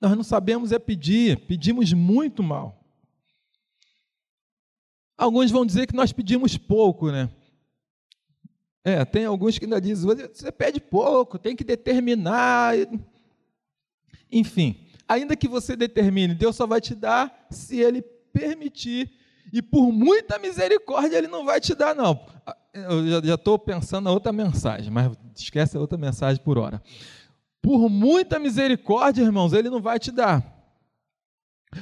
Nós 0.00 0.16
não 0.16 0.22
sabemos 0.22 0.70
é 0.70 0.78
pedir, 0.78 1.44
pedimos 1.48 1.92
muito 1.92 2.40
mal. 2.40 2.80
Alguns 5.16 5.50
vão 5.50 5.66
dizer 5.66 5.88
que 5.88 5.96
nós 5.96 6.12
pedimos 6.12 6.56
pouco, 6.56 7.10
né? 7.10 7.28
É, 8.84 9.04
tem 9.04 9.24
alguns 9.24 9.58
que 9.58 9.64
ainda 9.64 9.80
dizem, 9.80 10.06
você 10.32 10.52
pede 10.52 10.80
pouco, 10.80 11.36
tem 11.36 11.56
que 11.56 11.64
determinar. 11.64 12.74
Enfim, 14.30 14.86
ainda 15.08 15.34
que 15.34 15.48
você 15.48 15.74
determine, 15.74 16.32
Deus 16.32 16.54
só 16.54 16.64
vai 16.64 16.80
te 16.80 16.94
dar 16.94 17.48
se 17.50 17.80
Ele 17.80 18.02
permitir 18.32 19.18
e 19.52 19.62
por 19.62 19.92
muita 19.92 20.38
misericórdia 20.38 21.16
ele 21.16 21.28
não 21.28 21.44
vai 21.44 21.60
te 21.60 21.74
dar, 21.74 21.94
não. 21.94 22.18
Eu 22.72 23.22
já 23.24 23.34
estou 23.34 23.58
pensando 23.58 24.04
na 24.04 24.12
outra 24.12 24.32
mensagem, 24.32 24.90
mas 24.90 25.12
esquece 25.34 25.76
a 25.76 25.80
outra 25.80 25.98
mensagem 25.98 26.42
por 26.42 26.58
hora. 26.58 26.82
Por 27.60 27.88
muita 27.88 28.38
misericórdia, 28.38 29.22
irmãos, 29.22 29.52
ele 29.52 29.68
não 29.68 29.80
vai 29.80 29.98
te 29.98 30.12
dar. 30.12 30.58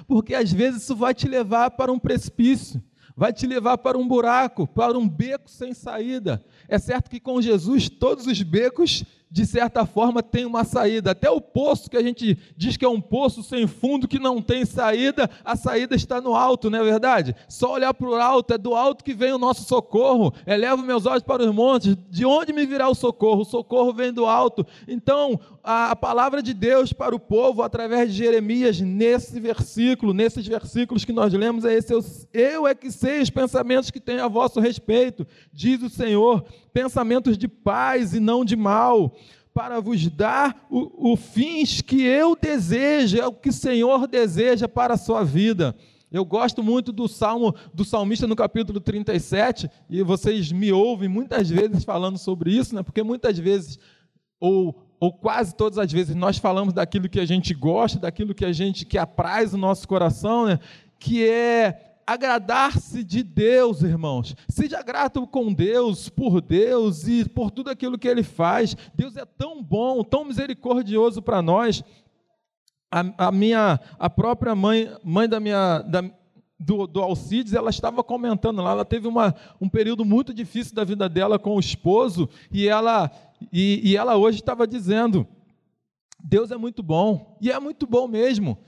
Porque 0.07 0.35
às 0.35 0.51
vezes 0.51 0.83
isso 0.83 0.97
vai 0.97 1.15
te 1.15 1.29
levar 1.29 1.71
para 1.71 1.93
um 1.93 1.99
precipício, 1.99 2.83
vai 3.17 3.33
te 3.33 3.47
levar 3.47 3.79
para 3.79 3.99
um 3.99 4.07
buraco, 4.07 4.67
para 4.67 4.99
um 4.99 5.09
beco 5.09 5.51
sem 5.51 5.75
saída. 5.75 6.45
É 6.69 6.79
certo 6.79 7.11
que 7.11 7.21
com 7.21 7.41
Jesus 7.41 7.89
todos 7.89 8.27
os 8.27 8.43
becos 8.43 9.05
de 9.37 9.45
certa 9.45 9.85
forma, 9.85 10.23
tem 10.23 10.47
uma 10.47 10.65
saída. 10.65 11.11
Até 11.11 11.29
o 11.29 11.43
poço 11.43 11.91
que 11.91 11.97
a 11.99 12.03
gente 12.03 12.39
diz 12.57 12.79
que 12.79 12.87
é 12.87 12.89
um 12.89 13.03
poço 13.03 13.43
sem 13.43 13.67
fundo, 13.67 14.09
que 14.09 14.19
não 14.19 14.41
tem 14.41 14.65
saída, 14.65 15.29
a 15.45 15.55
saída 15.55 15.95
está 15.95 16.23
no 16.23 16.35
alto, 16.35 16.71
não 16.71 16.79
é 16.79 16.83
verdade? 16.83 17.37
Só 17.47 17.75
olhar 17.75 17.93
para 17.93 18.09
o 18.09 18.15
alto, 18.15 18.55
é 18.55 18.57
do 18.57 18.75
alto 18.75 19.05
que 19.05 19.13
vem 19.13 19.35
o 19.35 19.39
nosso 19.39 19.65
socorro. 19.65 20.33
Eleva 20.47 20.79
meus 20.79 21.05
olhos 21.05 21.23
para 21.23 21.43
os 21.43 21.55
montes, 21.55 21.95
de 22.09 22.25
onde 22.25 22.51
me 22.51 22.65
virá 22.65 22.89
o 22.89 22.95
socorro? 22.95 23.43
O 23.43 23.45
socorro 23.45 23.93
vem 23.93 24.11
do 24.11 24.25
alto. 24.25 24.67
Então, 24.89 25.39
a, 25.67 25.91
a 25.91 25.97
palavra 25.97 26.41
de 26.41 26.55
Deus 26.55 26.93
para 26.93 27.13
o 27.13 27.19
povo, 27.19 27.61
através 27.61 28.13
de 28.13 28.19
Jeremias, 28.19 28.81
nesse 28.81 29.41
versículo, 29.41 30.15
nesses 30.15 30.47
versículos 30.47 31.05
que 31.05 31.13
nós 31.13 31.33
lemos, 31.33 31.65
é 31.65 31.75
esse: 31.75 31.93
eu, 31.93 32.05
eu 32.33 32.67
é 32.69 32.75
que 32.75 32.89
sei 32.89 33.21
os 33.21 33.31
pensamentos 33.31 33.91
que 33.91 33.99
tenho 33.99 34.25
a 34.25 34.29
vosso 34.29 34.61
respeito, 34.61 35.27
diz 35.53 35.83
o 35.83 35.91
Senhor, 35.91 36.45
pensamentos 36.73 37.37
de 37.37 37.49
paz 37.49 38.15
e 38.15 38.21
não 38.21 38.45
de 38.45 38.55
mal 38.55 39.13
para 39.53 39.81
vos 39.81 40.09
dar 40.09 40.67
o, 40.71 41.13
o 41.13 41.17
fins 41.17 41.81
que 41.81 42.01
eu 42.01 42.37
desejo, 42.41 43.19
é 43.19 43.27
o 43.27 43.33
que 43.33 43.49
o 43.49 43.53
Senhor 43.53 44.07
deseja 44.07 44.69
para 44.69 44.95
a 44.95 44.99
sua 44.99 45.25
vida. 45.25 45.75
Eu 46.13 46.25
gosto 46.25 46.63
muito 46.63 46.93
do 46.93 47.09
salmo 47.09 47.53
do 47.75 47.85
salmista 47.85 48.29
no 48.29 48.37
capítulo 48.37 48.79
37, 48.79 49.69
e 49.91 50.01
vocês 50.05 50.53
me 50.53 50.71
ouvem 50.71 51.09
muitas 51.09 51.51
vezes 51.51 51.83
falando 51.83 52.19
sobre 52.19 52.53
isso, 52.53 52.73
né? 52.73 52.85
porque 52.85 53.03
muitas 53.03 53.37
vezes, 53.37 53.77
ou, 54.39 54.86
ou 55.07 55.13
quase 55.13 55.55
todas 55.55 55.79
as 55.79 55.93
vezes, 55.93 56.17
nós 56.17 56.37
falamos 56.37 56.75
daquilo 56.75 57.09
que 57.09 57.21
a 57.21 57.25
gente 57.25 57.55
gosta, 57.55 58.01
daquilo 58.01 58.35
que 58.35 58.45
a 58.45 58.53
gente 58.53 58.85
que 58.85 58.99
apraz 58.99 59.55
o 59.55 59.57
nosso 59.57 59.87
coração, 59.87 60.47
né? 60.47 60.59
que 60.99 61.25
é 61.25 62.01
agradar-se 62.05 63.05
de 63.05 63.23
Deus, 63.23 63.83
irmãos. 63.83 64.35
Seja 64.49 64.83
grato 64.83 65.25
com 65.25 65.53
Deus, 65.53 66.09
por 66.09 66.41
Deus 66.41 67.07
e 67.07 67.25
por 67.29 67.53
tudo 67.53 67.71
aquilo 67.71 67.97
que 67.97 68.09
Ele 68.09 68.25
faz. 68.25 68.77
Deus 68.97 69.17
é 69.17 69.25
tão 69.25 69.63
bom, 69.63 70.03
tão 70.03 70.25
misericordioso 70.25 71.23
para 71.23 71.41
nós. 71.41 71.85
A, 72.91 73.29
a, 73.29 73.31
minha, 73.31 73.79
a 74.01 74.11
própria 74.11 74.57
mãe, 74.57 74.91
mãe 75.05 75.29
da 75.29 75.39
minha, 75.39 75.83
da, 75.83 76.03
do, 76.59 76.87
do 76.89 77.01
Alcides, 77.01 77.53
ela 77.53 77.71
estava 77.71 78.03
comentando 78.03 78.61
lá, 78.61 78.73
ela 78.73 78.85
teve 78.85 79.07
uma, 79.07 79.35
um 79.61 79.69
período 79.69 80.05
muito 80.05 80.35
difícil 80.35 80.75
da 80.75 80.83
vida 80.83 81.09
dela 81.09 81.39
com 81.39 81.55
o 81.55 81.61
esposo, 81.61 82.29
e 82.51 82.67
ela, 82.67 83.11
e, 83.53 83.81
e 83.91 83.97
ela 83.97 84.17
hoje 84.17 84.39
estava 84.39 84.67
dizendo, 84.67 85.27
Deus 86.23 86.51
é 86.51 86.57
muito 86.57 86.83
bom, 86.83 87.37
e 87.41 87.51
é 87.51 87.59
muito 87.59 87.87
bom 87.87 88.09
mesmo. 88.09 88.59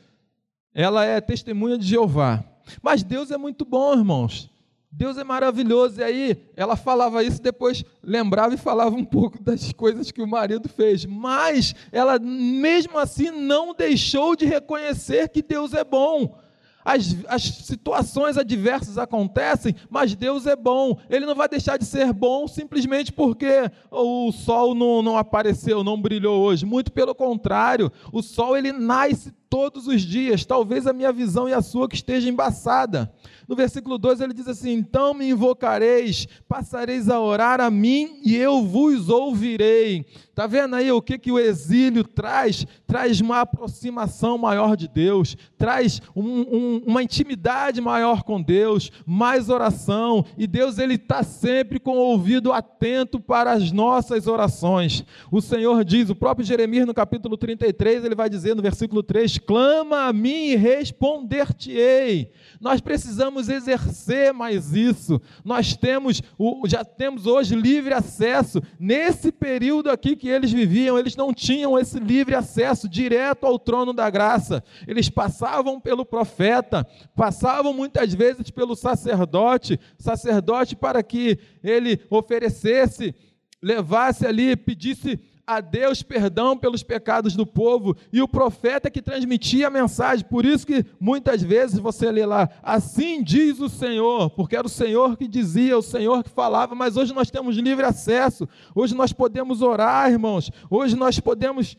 Ela 0.74 1.04
é 1.04 1.20
testemunha 1.20 1.76
de 1.76 1.86
Jeová. 1.86 2.44
Mas 2.82 3.02
Deus 3.02 3.30
é 3.30 3.38
muito 3.38 3.64
bom, 3.64 3.94
irmãos. 3.94 4.50
Deus 4.90 5.18
é 5.18 5.24
maravilhoso. 5.24 6.00
E 6.00 6.04
aí, 6.04 6.50
ela 6.56 6.76
falava 6.76 7.22
isso, 7.22 7.42
depois 7.42 7.84
lembrava 8.02 8.54
e 8.54 8.58
falava 8.58 8.94
um 8.94 9.04
pouco 9.04 9.42
das 9.42 9.72
coisas 9.72 10.10
que 10.10 10.22
o 10.22 10.26
marido 10.26 10.68
fez. 10.68 11.04
Mas 11.04 11.74
ela, 11.92 12.18
mesmo 12.18 12.98
assim, 12.98 13.30
não 13.30 13.74
deixou 13.74 14.34
de 14.36 14.44
reconhecer 14.44 15.28
que 15.28 15.42
Deus 15.42 15.74
é 15.74 15.84
bom. 15.84 16.38
As, 16.84 17.16
as, 17.28 17.42
situações 17.42 18.36
adversas 18.36 18.96
acontecem, 18.96 19.74
mas 19.90 20.14
Deus 20.14 20.46
é 20.46 20.56
bom. 20.56 20.98
Ele 21.10 21.26
não 21.26 21.34
vai 21.34 21.48
deixar 21.48 21.76
de 21.76 21.84
ser 21.84 22.12
bom 22.12 22.48
simplesmente 22.48 23.12
porque 23.12 23.70
o 23.90 24.32
sol 24.32 24.74
não, 24.74 25.02
não 25.02 25.18
apareceu, 25.18 25.84
não 25.84 26.00
brilhou 26.00 26.40
hoje. 26.40 26.64
Muito 26.64 26.92
pelo 26.92 27.14
contrário, 27.14 27.92
o 28.12 28.22
sol 28.22 28.56
ele 28.56 28.72
nasce 28.72 29.32
todos 29.48 29.86
os 29.86 30.02
dias. 30.02 30.44
Talvez 30.44 30.86
a 30.86 30.92
minha 30.92 31.12
visão 31.12 31.48
e 31.48 31.52
a 31.52 31.62
sua 31.62 31.88
que 31.88 31.96
esteja 31.96 32.28
embaçada. 32.28 33.12
No 33.48 33.56
versículo 33.56 33.96
2 33.96 34.20
ele 34.20 34.34
diz 34.34 34.46
assim: 34.46 34.72
Então 34.72 35.14
me 35.14 35.30
invocareis, 35.30 36.28
passareis 36.46 37.08
a 37.08 37.18
orar 37.18 37.60
a 37.60 37.70
mim 37.70 38.20
e 38.22 38.36
eu 38.36 38.62
vos 38.62 39.08
ouvirei. 39.08 40.04
Está 40.28 40.46
vendo 40.46 40.76
aí 40.76 40.92
o 40.92 41.02
que, 41.02 41.18
que 41.18 41.32
o 41.32 41.38
exílio 41.38 42.04
traz? 42.04 42.66
Traz 42.86 43.20
uma 43.20 43.40
aproximação 43.40 44.36
maior 44.38 44.76
de 44.76 44.86
Deus, 44.86 45.36
traz 45.56 46.00
um, 46.14 46.22
um, 46.22 46.82
uma 46.86 47.02
intimidade 47.02 47.80
maior 47.80 48.22
com 48.22 48.40
Deus, 48.40 48.92
mais 49.04 49.48
oração, 49.48 50.24
e 50.36 50.46
Deus 50.46 50.78
ele 50.78 50.94
está 50.94 51.22
sempre 51.22 51.80
com 51.80 51.96
o 51.96 52.02
ouvido 52.02 52.52
atento 52.52 53.18
para 53.18 53.52
as 53.52 53.72
nossas 53.72 54.26
orações. 54.26 55.04
O 55.32 55.40
Senhor 55.40 55.84
diz, 55.84 56.10
o 56.10 56.14
próprio 56.14 56.46
Jeremias 56.46 56.86
no 56.86 56.94
capítulo 56.94 57.36
33, 57.36 58.04
ele 58.04 58.14
vai 58.14 58.30
dizer 58.30 58.54
no 58.54 58.62
versículo 58.62 59.02
3: 59.02 59.37
Clama 59.38 60.06
a 60.06 60.12
mim 60.12 60.48
e 60.48 60.56
responder-te-ei. 60.56 62.32
Nós 62.60 62.80
precisamos 62.80 63.48
exercer 63.48 64.32
mais 64.32 64.74
isso. 64.74 65.20
Nós 65.44 65.76
temos, 65.76 66.22
já 66.66 66.84
temos 66.84 67.26
hoje 67.26 67.54
livre 67.54 67.94
acesso. 67.94 68.60
Nesse 68.78 69.30
período 69.30 69.90
aqui 69.90 70.16
que 70.16 70.28
eles 70.28 70.50
viviam, 70.50 70.98
eles 70.98 71.16
não 71.16 71.32
tinham 71.32 71.78
esse 71.78 71.98
livre 71.98 72.34
acesso 72.34 72.88
direto 72.88 73.46
ao 73.46 73.58
trono 73.58 73.92
da 73.92 74.10
graça. 74.10 74.62
Eles 74.86 75.08
passavam 75.08 75.80
pelo 75.80 76.04
profeta, 76.04 76.86
passavam 77.14 77.72
muitas 77.72 78.12
vezes 78.12 78.50
pelo 78.50 78.74
sacerdote, 78.74 79.78
sacerdote 79.98 80.74
para 80.74 81.02
que 81.02 81.38
ele 81.62 82.00
oferecesse, 82.10 83.14
levasse 83.62 84.26
ali, 84.26 84.56
pedisse 84.56 85.20
a 85.48 85.62
Deus 85.62 86.02
perdão 86.02 86.58
pelos 86.58 86.82
pecados 86.82 87.34
do 87.34 87.46
povo 87.46 87.96
e 88.12 88.20
o 88.20 88.28
profeta 88.28 88.90
que 88.90 89.00
transmitia 89.00 89.68
a 89.68 89.70
mensagem. 89.70 90.26
Por 90.26 90.44
isso 90.44 90.66
que 90.66 90.84
muitas 91.00 91.42
vezes 91.42 91.78
você 91.78 92.12
lê 92.12 92.26
lá, 92.26 92.50
assim 92.62 93.22
diz 93.22 93.58
o 93.58 93.68
Senhor, 93.70 94.28
porque 94.28 94.54
era 94.54 94.66
o 94.66 94.70
Senhor 94.70 95.16
que 95.16 95.26
dizia, 95.26 95.78
o 95.78 95.82
Senhor 95.82 96.22
que 96.22 96.28
falava, 96.28 96.74
mas 96.74 96.98
hoje 96.98 97.14
nós 97.14 97.30
temos 97.30 97.56
livre 97.56 97.86
acesso. 97.86 98.46
Hoje 98.74 98.94
nós 98.94 99.10
podemos 99.10 99.62
orar, 99.62 100.10
irmãos. 100.10 100.50
Hoje 100.68 100.94
nós 100.94 101.18
podemos 101.18 101.78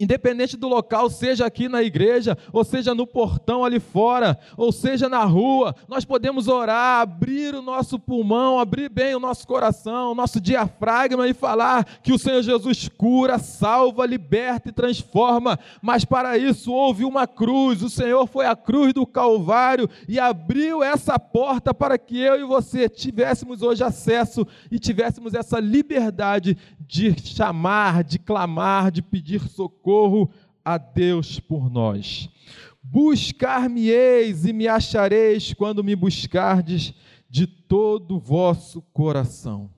Independente 0.00 0.56
do 0.56 0.68
local, 0.68 1.10
seja 1.10 1.44
aqui 1.44 1.68
na 1.68 1.82
igreja, 1.82 2.38
ou 2.52 2.62
seja 2.62 2.94
no 2.94 3.04
portão 3.04 3.64
ali 3.64 3.80
fora, 3.80 4.38
ou 4.56 4.70
seja 4.70 5.08
na 5.08 5.24
rua, 5.24 5.74
nós 5.88 6.04
podemos 6.04 6.46
orar, 6.46 7.00
abrir 7.00 7.52
o 7.52 7.60
nosso 7.60 7.98
pulmão, 7.98 8.60
abrir 8.60 8.88
bem 8.88 9.16
o 9.16 9.20
nosso 9.20 9.44
coração, 9.44 10.12
o 10.12 10.14
nosso 10.14 10.40
diafragma 10.40 11.26
e 11.26 11.34
falar 11.34 11.84
que 12.00 12.12
o 12.12 12.18
Senhor 12.18 12.42
Jesus 12.42 12.88
cura, 12.88 13.40
salva, 13.40 14.06
liberta 14.06 14.68
e 14.68 14.72
transforma. 14.72 15.58
Mas 15.82 16.04
para 16.04 16.38
isso 16.38 16.72
houve 16.72 17.04
uma 17.04 17.26
cruz, 17.26 17.82
o 17.82 17.90
Senhor 17.90 18.24
foi 18.28 18.46
a 18.46 18.54
cruz 18.54 18.92
do 18.92 19.04
Calvário 19.04 19.90
e 20.08 20.16
abriu 20.20 20.80
essa 20.80 21.18
porta 21.18 21.74
para 21.74 21.98
que 21.98 22.20
eu 22.20 22.40
e 22.40 22.44
você 22.44 22.88
tivéssemos 22.88 23.62
hoje 23.62 23.82
acesso 23.82 24.46
e 24.70 24.78
tivéssemos 24.78 25.34
essa 25.34 25.58
liberdade 25.58 26.56
de 26.88 27.14
chamar, 27.20 28.02
de 28.02 28.18
clamar, 28.18 28.90
de 28.90 29.02
pedir 29.02 29.46
socorro 29.46 30.30
a 30.64 30.78
Deus 30.78 31.38
por 31.38 31.70
nós. 31.70 32.30
Buscar-me-eis 32.82 34.46
e 34.46 34.52
me 34.54 34.66
achareis 34.66 35.52
quando 35.52 35.84
me 35.84 35.94
buscardes 35.94 36.94
de 37.28 37.46
todo 37.46 38.16
o 38.16 38.18
vosso 38.18 38.80
coração. 38.92 39.70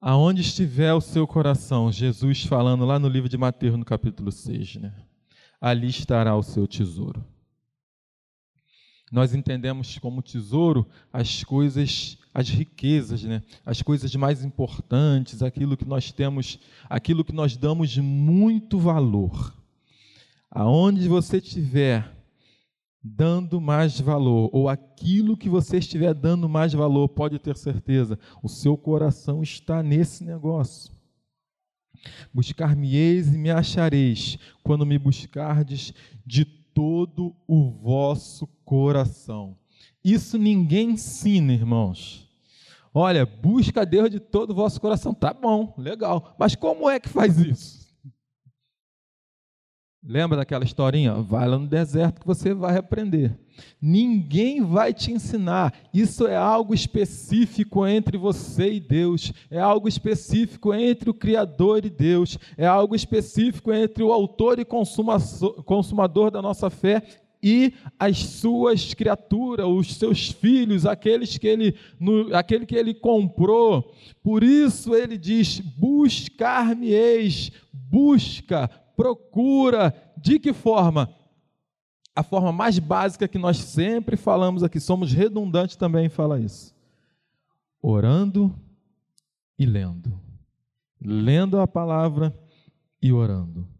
Aonde 0.00 0.40
estiver 0.40 0.94
o 0.94 1.00
seu 1.00 1.26
coração, 1.26 1.92
Jesus 1.92 2.44
falando 2.44 2.84
lá 2.86 2.98
no 2.98 3.08
livro 3.08 3.28
de 3.28 3.36
Mateus, 3.36 3.76
no 3.76 3.84
capítulo 3.84 4.32
6, 4.32 4.76
né? 4.76 4.94
ali 5.60 5.88
estará 5.88 6.34
o 6.34 6.42
seu 6.42 6.66
tesouro. 6.66 7.24
Nós 9.12 9.34
entendemos 9.34 9.98
como 9.98 10.22
tesouro 10.22 10.86
as 11.12 11.44
coisas, 11.44 12.18
as 12.32 12.48
riquezas, 12.48 13.22
né? 13.22 13.42
as 13.64 13.80
coisas 13.82 14.14
mais 14.16 14.44
importantes, 14.44 15.42
aquilo 15.42 15.76
que 15.76 15.84
nós 15.84 16.10
temos, 16.10 16.58
aquilo 16.88 17.24
que 17.24 17.32
nós 17.32 17.56
damos 17.56 17.96
muito 17.96 18.78
valor. 18.78 19.54
Aonde 20.50 21.08
você 21.08 21.38
estiver 21.38 22.12
dando 23.04 23.60
mais 23.60 24.00
valor, 24.00 24.48
ou 24.50 24.66
aquilo 24.66 25.36
que 25.36 25.48
você 25.48 25.76
estiver 25.76 26.14
dando 26.14 26.48
mais 26.48 26.72
valor, 26.72 27.06
pode 27.08 27.38
ter 27.38 27.54
certeza, 27.56 28.18
o 28.42 28.48
seu 28.48 28.78
coração 28.78 29.42
está 29.42 29.82
nesse 29.82 30.24
negócio. 30.24 30.90
Buscar-me-eis 32.32 33.34
e 33.34 33.36
me 33.36 33.50
achareis, 33.50 34.38
quando 34.62 34.86
me 34.86 34.98
buscardes 34.98 35.92
de 36.24 36.63
todo 36.74 37.34
o 37.46 37.70
vosso 37.70 38.46
coração. 38.64 39.56
Isso 40.04 40.36
ninguém 40.36 40.90
ensina, 40.90 41.52
irmãos. 41.52 42.28
Olha, 42.92 43.24
busca 43.24 43.86
Deus 43.86 44.10
de 44.10 44.20
todo 44.20 44.50
o 44.50 44.54
vosso 44.54 44.80
coração. 44.80 45.14
Tá 45.14 45.32
bom, 45.32 45.72
legal. 45.78 46.34
Mas 46.38 46.54
como 46.54 46.90
é 46.90 47.00
que 47.00 47.08
faz 47.08 47.38
isso? 47.38 47.83
Lembra 50.06 50.36
daquela 50.36 50.64
historinha? 50.64 51.14
Vai 51.14 51.48
lá 51.48 51.58
no 51.58 51.66
deserto 51.66 52.20
que 52.20 52.26
você 52.26 52.52
vai 52.52 52.76
aprender. 52.76 53.34
Ninguém 53.80 54.62
vai 54.62 54.92
te 54.92 55.10
ensinar. 55.10 55.72
Isso 55.94 56.26
é 56.26 56.36
algo 56.36 56.74
específico 56.74 57.86
entre 57.86 58.18
você 58.18 58.74
e 58.74 58.80
Deus. 58.80 59.32
É 59.50 59.58
algo 59.58 59.88
específico 59.88 60.74
entre 60.74 61.08
o 61.08 61.14
Criador 61.14 61.86
e 61.86 61.88
Deus. 61.90 62.38
É 62.58 62.66
algo 62.66 62.94
específico 62.94 63.72
entre 63.72 64.02
o 64.02 64.12
autor 64.12 64.58
e 64.58 64.66
consumador 65.64 66.30
da 66.30 66.42
nossa 66.42 66.68
fé 66.68 67.02
e 67.42 67.72
as 67.98 68.18
suas 68.18 68.94
criaturas, 68.94 69.66
os 69.66 69.96
seus 69.96 70.30
filhos, 70.30 70.86
aqueles 70.86 71.36
que 71.36 71.46
ele, 71.46 71.74
no, 72.00 72.34
aquele 72.34 72.64
que 72.64 72.74
ele 72.74 72.92
comprou. 72.94 73.92
Por 74.22 74.42
isso 74.42 74.94
ele 74.94 75.18
diz: 75.18 75.60
buscar-me-eis, 75.60 77.52
busca, 77.72 78.70
procura. 78.96 79.94
De 80.16 80.38
que 80.38 80.52
forma? 80.52 81.14
A 82.14 82.22
forma 82.22 82.52
mais 82.52 82.78
básica 82.78 83.26
que 83.26 83.38
nós 83.38 83.58
sempre 83.58 84.16
falamos 84.16 84.62
aqui, 84.62 84.78
somos 84.78 85.12
redundantes 85.12 85.76
também 85.76 86.06
em 86.06 86.10
falar 86.10 86.40
isso. 86.40 86.74
Orando 87.82 88.54
e 89.58 89.66
lendo. 89.66 90.18
Lendo 91.00 91.60
a 91.60 91.66
palavra 91.66 92.32
e 93.02 93.12
orando. 93.12 93.73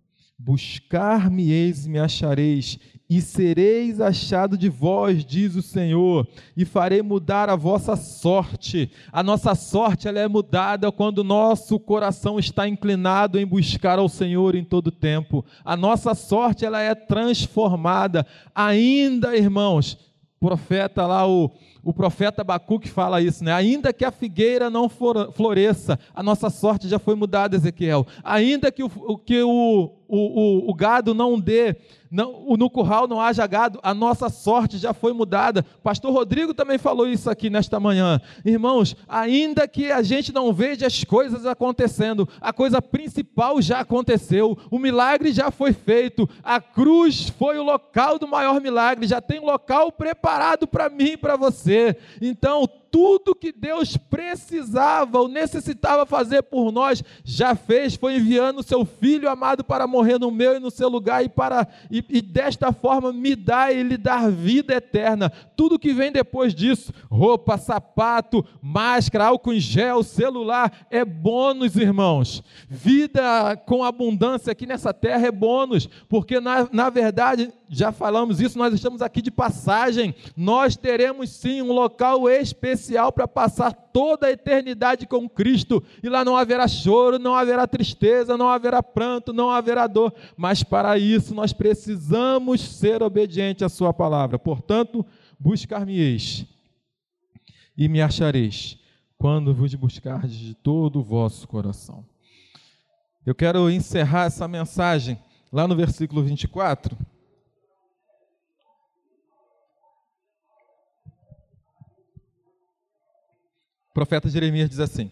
Buscar-me-eis 0.44 1.86
e 1.86 1.88
me 1.88 1.98
achareis, 1.98 2.78
e 3.08 3.22
sereis 3.22 3.98
achado 3.98 4.58
de 4.58 4.68
vós, 4.68 5.24
diz 5.24 5.56
o 5.56 5.62
Senhor, 5.62 6.28
e 6.54 6.66
farei 6.66 7.00
mudar 7.00 7.48
a 7.48 7.56
vossa 7.56 7.96
sorte. 7.96 8.90
A 9.10 9.22
nossa 9.22 9.54
sorte 9.54 10.06
ela 10.06 10.20
é 10.20 10.28
mudada 10.28 10.92
quando 10.92 11.20
o 11.20 11.24
nosso 11.24 11.80
coração 11.80 12.38
está 12.38 12.68
inclinado 12.68 13.40
em 13.40 13.46
buscar 13.46 13.98
ao 13.98 14.06
Senhor 14.06 14.54
em 14.54 14.62
todo 14.62 14.90
tempo. 14.90 15.42
A 15.64 15.78
nossa 15.78 16.14
sorte 16.14 16.66
ela 16.66 16.78
é 16.78 16.94
transformada. 16.94 18.26
Ainda, 18.54 19.34
irmãos, 19.34 19.96
profeta 20.38 21.06
lá 21.06 21.26
o 21.26 21.50
o 21.84 21.92
profeta 21.92 22.42
Abacuque 22.42 22.88
fala 22.88 23.20
isso, 23.20 23.44
né? 23.44 23.52
Ainda 23.52 23.92
que 23.92 24.04
a 24.04 24.10
figueira 24.10 24.70
não 24.70 24.88
floresça, 24.88 25.98
a 26.14 26.22
nossa 26.22 26.48
sorte 26.48 26.88
já 26.88 26.98
foi 26.98 27.14
mudada, 27.14 27.56
Ezequiel. 27.56 28.06
Ainda 28.22 28.72
que 28.72 28.82
o, 28.82 29.18
que 29.18 29.42
o, 29.42 29.90
o, 30.08 30.70
o, 30.70 30.74
gado 30.74 31.14
não 31.14 31.38
dê, 31.38 31.76
não, 32.10 32.56
no 32.56 32.70
curral 32.70 33.08
não 33.08 33.20
haja 33.20 33.46
gado, 33.46 33.80
a 33.82 33.92
nossa 33.92 34.28
sorte 34.28 34.78
já 34.78 34.92
foi 34.92 35.12
mudada. 35.12 35.64
Pastor 35.82 36.12
Rodrigo 36.12 36.54
também 36.54 36.78
falou 36.78 37.08
isso 37.08 37.28
aqui 37.28 37.50
nesta 37.50 37.80
manhã. 37.80 38.20
Irmãos, 38.44 38.96
ainda 39.08 39.66
que 39.66 39.90
a 39.90 40.02
gente 40.02 40.32
não 40.32 40.52
veja 40.52 40.86
as 40.86 41.02
coisas 41.04 41.46
acontecendo, 41.46 42.28
a 42.40 42.52
coisa 42.52 42.80
principal 42.80 43.60
já 43.60 43.80
aconteceu, 43.80 44.56
o 44.70 44.78
milagre 44.78 45.32
já 45.32 45.50
foi 45.50 45.72
feito, 45.72 46.28
a 46.42 46.60
cruz 46.60 47.28
foi 47.28 47.58
o 47.58 47.64
local 47.64 48.18
do 48.18 48.28
maior 48.28 48.60
milagre, 48.60 49.06
já 49.06 49.20
tem 49.20 49.40
um 49.40 49.46
local 49.46 49.90
preparado 49.90 50.66
para 50.66 50.88
mim 50.88 51.12
e 51.12 51.16
para 51.16 51.36
você. 51.36 51.96
Então, 52.20 52.68
tudo 52.94 53.34
que 53.34 53.50
Deus 53.50 53.96
precisava 53.96 55.18
ou 55.18 55.26
necessitava 55.26 56.06
fazer 56.06 56.42
por 56.42 56.70
nós, 56.70 57.02
já 57.24 57.56
fez, 57.56 57.96
foi 57.96 58.14
enviando 58.14 58.60
o 58.60 58.62
seu 58.62 58.84
filho 58.84 59.28
amado 59.28 59.64
para 59.64 59.84
morrer 59.84 60.16
no 60.16 60.30
meu 60.30 60.54
e 60.54 60.60
no 60.60 60.70
seu 60.70 60.88
lugar 60.88 61.24
e 61.24 61.28
para 61.28 61.66
e, 61.90 62.04
e 62.08 62.22
desta 62.22 62.72
forma 62.72 63.12
me 63.12 63.34
dar 63.34 63.74
e 63.74 63.82
lhe 63.82 63.96
dar 63.96 64.30
vida 64.30 64.74
eterna. 64.74 65.28
Tudo 65.56 65.76
que 65.76 65.92
vem 65.92 66.12
depois 66.12 66.54
disso, 66.54 66.92
roupa, 67.10 67.58
sapato, 67.58 68.46
máscara, 68.62 69.26
álcool 69.26 69.54
em 69.54 69.58
gel, 69.58 70.04
celular, 70.04 70.86
é 70.88 71.04
bônus, 71.04 71.74
irmãos. 71.74 72.44
Vida 72.68 73.56
com 73.66 73.82
abundância 73.82 74.52
aqui 74.52 74.66
nessa 74.66 74.94
terra 74.94 75.26
é 75.26 75.32
bônus, 75.32 75.88
porque 76.08 76.38
na, 76.38 76.68
na 76.70 76.90
verdade 76.90 77.52
já 77.68 77.90
falamos 77.90 78.40
isso, 78.40 78.56
nós 78.56 78.72
estamos 78.72 79.02
aqui 79.02 79.20
de 79.20 79.32
passagem. 79.32 80.14
Nós 80.36 80.76
teremos 80.76 81.30
sim 81.30 81.60
um 81.60 81.72
local 81.72 82.30
especial 82.30 82.83
para 83.12 83.28
passar 83.28 83.72
toda 83.72 84.26
a 84.26 84.30
eternidade 84.30 85.06
com 85.06 85.28
Cristo. 85.28 85.82
E 86.02 86.08
lá 86.08 86.24
não 86.24 86.36
haverá 86.36 86.66
choro, 86.68 87.18
não 87.18 87.34
haverá 87.34 87.66
tristeza, 87.66 88.36
não 88.36 88.48
haverá 88.48 88.82
pranto, 88.82 89.32
não 89.32 89.50
haverá 89.50 89.86
dor. 89.86 90.12
Mas 90.36 90.62
para 90.62 90.98
isso 90.98 91.34
nós 91.34 91.52
precisamos 91.52 92.60
ser 92.60 93.02
obedientes 93.02 93.62
à 93.62 93.68
Sua 93.68 93.92
palavra. 93.92 94.38
Portanto, 94.38 95.04
buscar-me-eis 95.38 96.46
e 97.76 97.88
me 97.88 98.00
achareis 98.00 98.78
quando 99.18 99.54
vos 99.54 99.74
buscardes 99.74 100.36
de 100.36 100.54
todo 100.54 101.00
o 101.00 101.02
vosso 101.02 101.48
coração. 101.48 102.04
Eu 103.24 103.34
quero 103.34 103.70
encerrar 103.70 104.26
essa 104.26 104.46
mensagem 104.46 105.18
lá 105.50 105.66
no 105.66 105.74
versículo 105.74 106.22
24 106.22 106.96
O 113.94 114.00
profeta 114.02 114.28
Jeremias 114.28 114.68
diz 114.68 114.80
assim: 114.80 115.08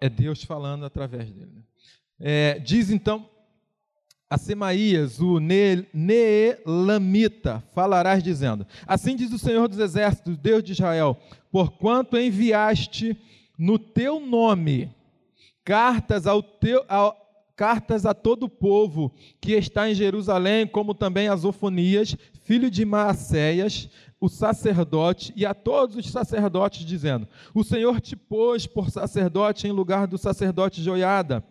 é 0.00 0.08
Deus 0.08 0.44
falando 0.44 0.84
através 0.86 1.28
dele. 1.28 1.50
Né? 1.52 1.62
É, 2.20 2.56
diz 2.60 2.88
então 2.88 3.28
a 4.30 4.38
Semaías, 4.38 5.18
o 5.18 5.40
Neelamita, 5.92 7.64
falarás 7.74 8.22
dizendo: 8.22 8.64
Assim 8.86 9.16
diz 9.16 9.32
o 9.32 9.40
Senhor 9.40 9.66
dos 9.66 9.80
Exércitos, 9.80 10.36
Deus 10.36 10.62
de 10.62 10.70
Israel, 10.70 11.18
porquanto 11.50 12.16
enviaste 12.16 13.20
no 13.58 13.76
teu 13.76 14.20
nome 14.20 14.94
cartas 15.64 16.28
ao 16.28 16.40
teu, 16.40 16.84
ao, 16.88 17.16
cartas 17.56 18.06
a 18.06 18.14
todo 18.14 18.44
o 18.44 18.48
povo 18.48 19.12
que 19.40 19.50
está 19.54 19.90
em 19.90 19.94
Jerusalém, 19.94 20.64
como 20.64 20.94
também 20.94 21.26
a 21.26 21.34
Zofonias, 21.34 22.16
filho 22.44 22.70
de 22.70 22.84
Maacéias, 22.84 23.90
o 24.20 24.28
sacerdote 24.28 25.32
e 25.36 25.46
a 25.46 25.54
todos 25.54 25.96
os 25.96 26.10
sacerdotes, 26.10 26.84
dizendo: 26.84 27.28
O 27.54 27.62
Senhor 27.62 28.00
te 28.00 28.16
pôs 28.16 28.66
por 28.66 28.90
sacerdote 28.90 29.66
em 29.66 29.72
lugar 29.72 30.06
do 30.06 30.18
sacerdote 30.18 30.82
Joiada, 30.82 31.44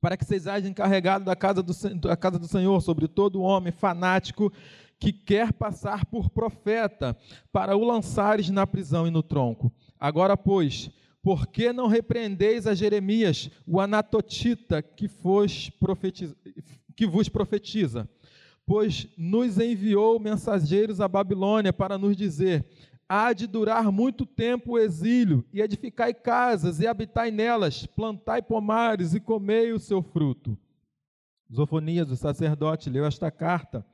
para 0.00 0.16
que 0.16 0.24
sejais 0.24 0.66
encarregado 0.66 1.24
da 1.24 1.36
casa 1.36 1.62
do, 1.62 1.72
da 2.00 2.16
casa 2.16 2.38
do 2.38 2.48
Senhor 2.48 2.80
sobre 2.80 3.08
todo 3.08 3.42
homem 3.42 3.72
fanático 3.72 4.52
que 4.98 5.12
quer 5.12 5.52
passar 5.52 6.04
por 6.04 6.28
profeta, 6.28 7.16
para 7.50 7.74
o 7.74 7.84
lançares 7.84 8.50
na 8.50 8.66
prisão 8.66 9.06
e 9.06 9.10
no 9.10 9.22
tronco. 9.22 9.72
Agora, 9.98 10.36
pois, 10.36 10.90
por 11.22 11.46
que 11.46 11.72
não 11.72 11.86
repreendeis 11.86 12.66
a 12.66 12.74
Jeremias, 12.74 13.50
o 13.66 13.80
anatotita, 13.80 14.82
que, 14.82 15.08
que 16.94 17.06
vos 17.06 17.30
profetiza? 17.30 18.08
Pois 18.70 19.08
nos 19.18 19.58
enviou 19.58 20.20
mensageiros 20.20 21.00
à 21.00 21.08
Babilônia 21.08 21.72
para 21.72 21.98
nos 21.98 22.16
dizer: 22.16 22.64
há 23.08 23.32
de 23.32 23.48
durar 23.48 23.90
muito 23.90 24.24
tempo 24.24 24.74
o 24.74 24.78
exílio, 24.78 25.44
e 25.52 25.60
edificai 25.60 26.14
casas 26.14 26.78
e 26.78 26.86
habitai 26.86 27.32
nelas, 27.32 27.84
plantai 27.84 28.40
pomares 28.40 29.12
e 29.12 29.18
comei 29.18 29.72
o 29.72 29.80
seu 29.80 30.00
fruto. 30.00 30.56
Zofonias, 31.52 32.12
o 32.12 32.16
sacerdote, 32.16 32.88
leu 32.88 33.04
esta 33.04 33.28
carta 33.28 33.84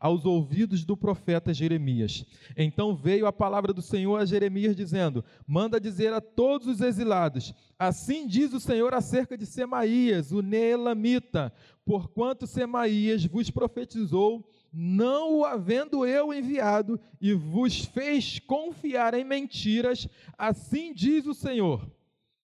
aos 0.00 0.24
ouvidos 0.24 0.84
do 0.84 0.96
profeta 0.96 1.52
Jeremias. 1.52 2.24
Então 2.56 2.96
veio 2.96 3.26
a 3.26 3.32
palavra 3.32 3.72
do 3.72 3.82
Senhor 3.82 4.16
a 4.16 4.24
Jeremias, 4.24 4.74
dizendo: 4.74 5.22
Manda 5.46 5.78
dizer 5.78 6.12
a 6.12 6.20
todos 6.20 6.66
os 6.66 6.80
exilados: 6.80 7.52
Assim 7.78 8.26
diz 8.26 8.54
o 8.54 8.60
Senhor 8.60 8.94
acerca 8.94 9.36
de 9.36 9.44
Semaías, 9.44 10.32
o 10.32 10.40
Neelamita, 10.40 11.52
porquanto 11.90 12.46
Semaías 12.46 13.24
vos 13.24 13.50
profetizou, 13.50 14.48
não 14.72 15.40
o 15.40 15.44
havendo 15.44 16.06
eu 16.06 16.32
enviado, 16.32 17.00
e 17.20 17.32
vos 17.34 17.84
fez 17.84 18.38
confiar 18.38 19.12
em 19.12 19.24
mentiras, 19.24 20.06
assim 20.38 20.94
diz 20.94 21.26
o 21.26 21.34
Senhor. 21.34 21.90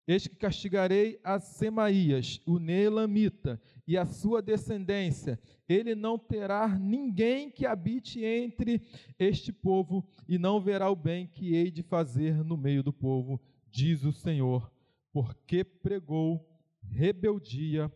Eis 0.05 0.27
que 0.27 0.35
castigarei 0.35 1.21
a 1.23 1.39
Semaías, 1.39 2.41
o 2.45 2.59
Neelamita, 2.59 3.63
e 3.87 3.97
a 3.97 4.05
sua 4.05 4.43
descendência. 4.43 5.39
Ele 5.69 5.95
não 5.95 6.19
terá 6.19 6.67
ninguém 6.77 7.49
que 7.49 7.65
habite 7.65 8.25
entre 8.25 8.83
este 9.17 9.53
povo, 9.53 10.05
e 10.29 10.39
não 10.39 10.61
verá 10.61 10.91
o 10.91 10.97
bem 10.97 11.25
que 11.25 11.55
hei 11.55 11.71
de 11.71 11.85
fazer 11.85 12.43
no 12.43 12.57
meio 12.57 12.83
do 12.83 12.93
povo, 12.93 13.41
diz 13.71 14.03
o 14.03 14.11
Senhor, 14.11 14.69
porque 15.13 15.63
pregou 15.63 16.45
rebeldia 16.83 17.93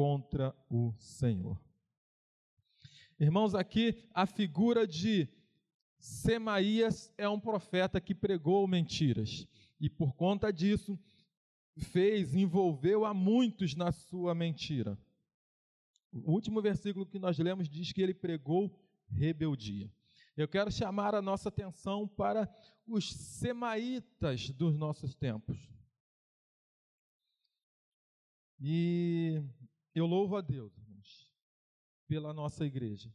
contra 0.00 0.56
o 0.70 0.94
Senhor. 0.96 1.62
Irmãos, 3.18 3.54
aqui 3.54 4.02
a 4.14 4.24
figura 4.24 4.86
de 4.86 5.28
Semaías 5.98 7.12
é 7.18 7.28
um 7.28 7.38
profeta 7.38 8.00
que 8.00 8.14
pregou 8.14 8.66
mentiras, 8.66 9.46
e 9.78 9.90
por 9.90 10.14
conta 10.14 10.50
disso, 10.50 10.98
fez, 11.76 12.34
envolveu 12.34 13.04
a 13.04 13.12
muitos 13.12 13.74
na 13.74 13.92
sua 13.92 14.34
mentira. 14.34 14.98
O 16.10 16.32
último 16.32 16.62
versículo 16.62 17.04
que 17.04 17.18
nós 17.18 17.38
lemos 17.38 17.68
diz 17.68 17.92
que 17.92 18.00
ele 18.00 18.14
pregou 18.14 18.74
rebeldia. 19.06 19.92
Eu 20.34 20.48
quero 20.48 20.72
chamar 20.72 21.14
a 21.14 21.20
nossa 21.20 21.50
atenção 21.50 22.08
para 22.08 22.48
os 22.86 23.12
semaítas 23.12 24.48
dos 24.48 24.78
nossos 24.78 25.14
tempos. 25.14 25.58
E 28.58 29.42
eu 29.94 30.06
louvo 30.06 30.36
a 30.36 30.40
Deus, 30.40 30.76
irmãos, 30.76 31.32
pela 32.06 32.32
nossa 32.32 32.64
igreja. 32.64 33.12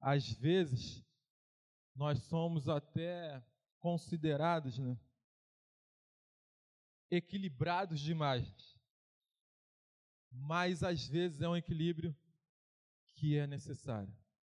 Às 0.00 0.30
vezes, 0.32 1.04
nós 1.94 2.22
somos 2.24 2.68
até 2.68 3.42
considerados, 3.78 4.78
né, 4.78 4.98
equilibrados 7.10 8.00
demais. 8.00 8.76
Mas 10.30 10.82
às 10.82 11.06
vezes 11.06 11.40
é 11.40 11.48
um 11.48 11.56
equilíbrio 11.56 12.14
que 13.14 13.36
é 13.36 13.46
necessário. 13.46 14.14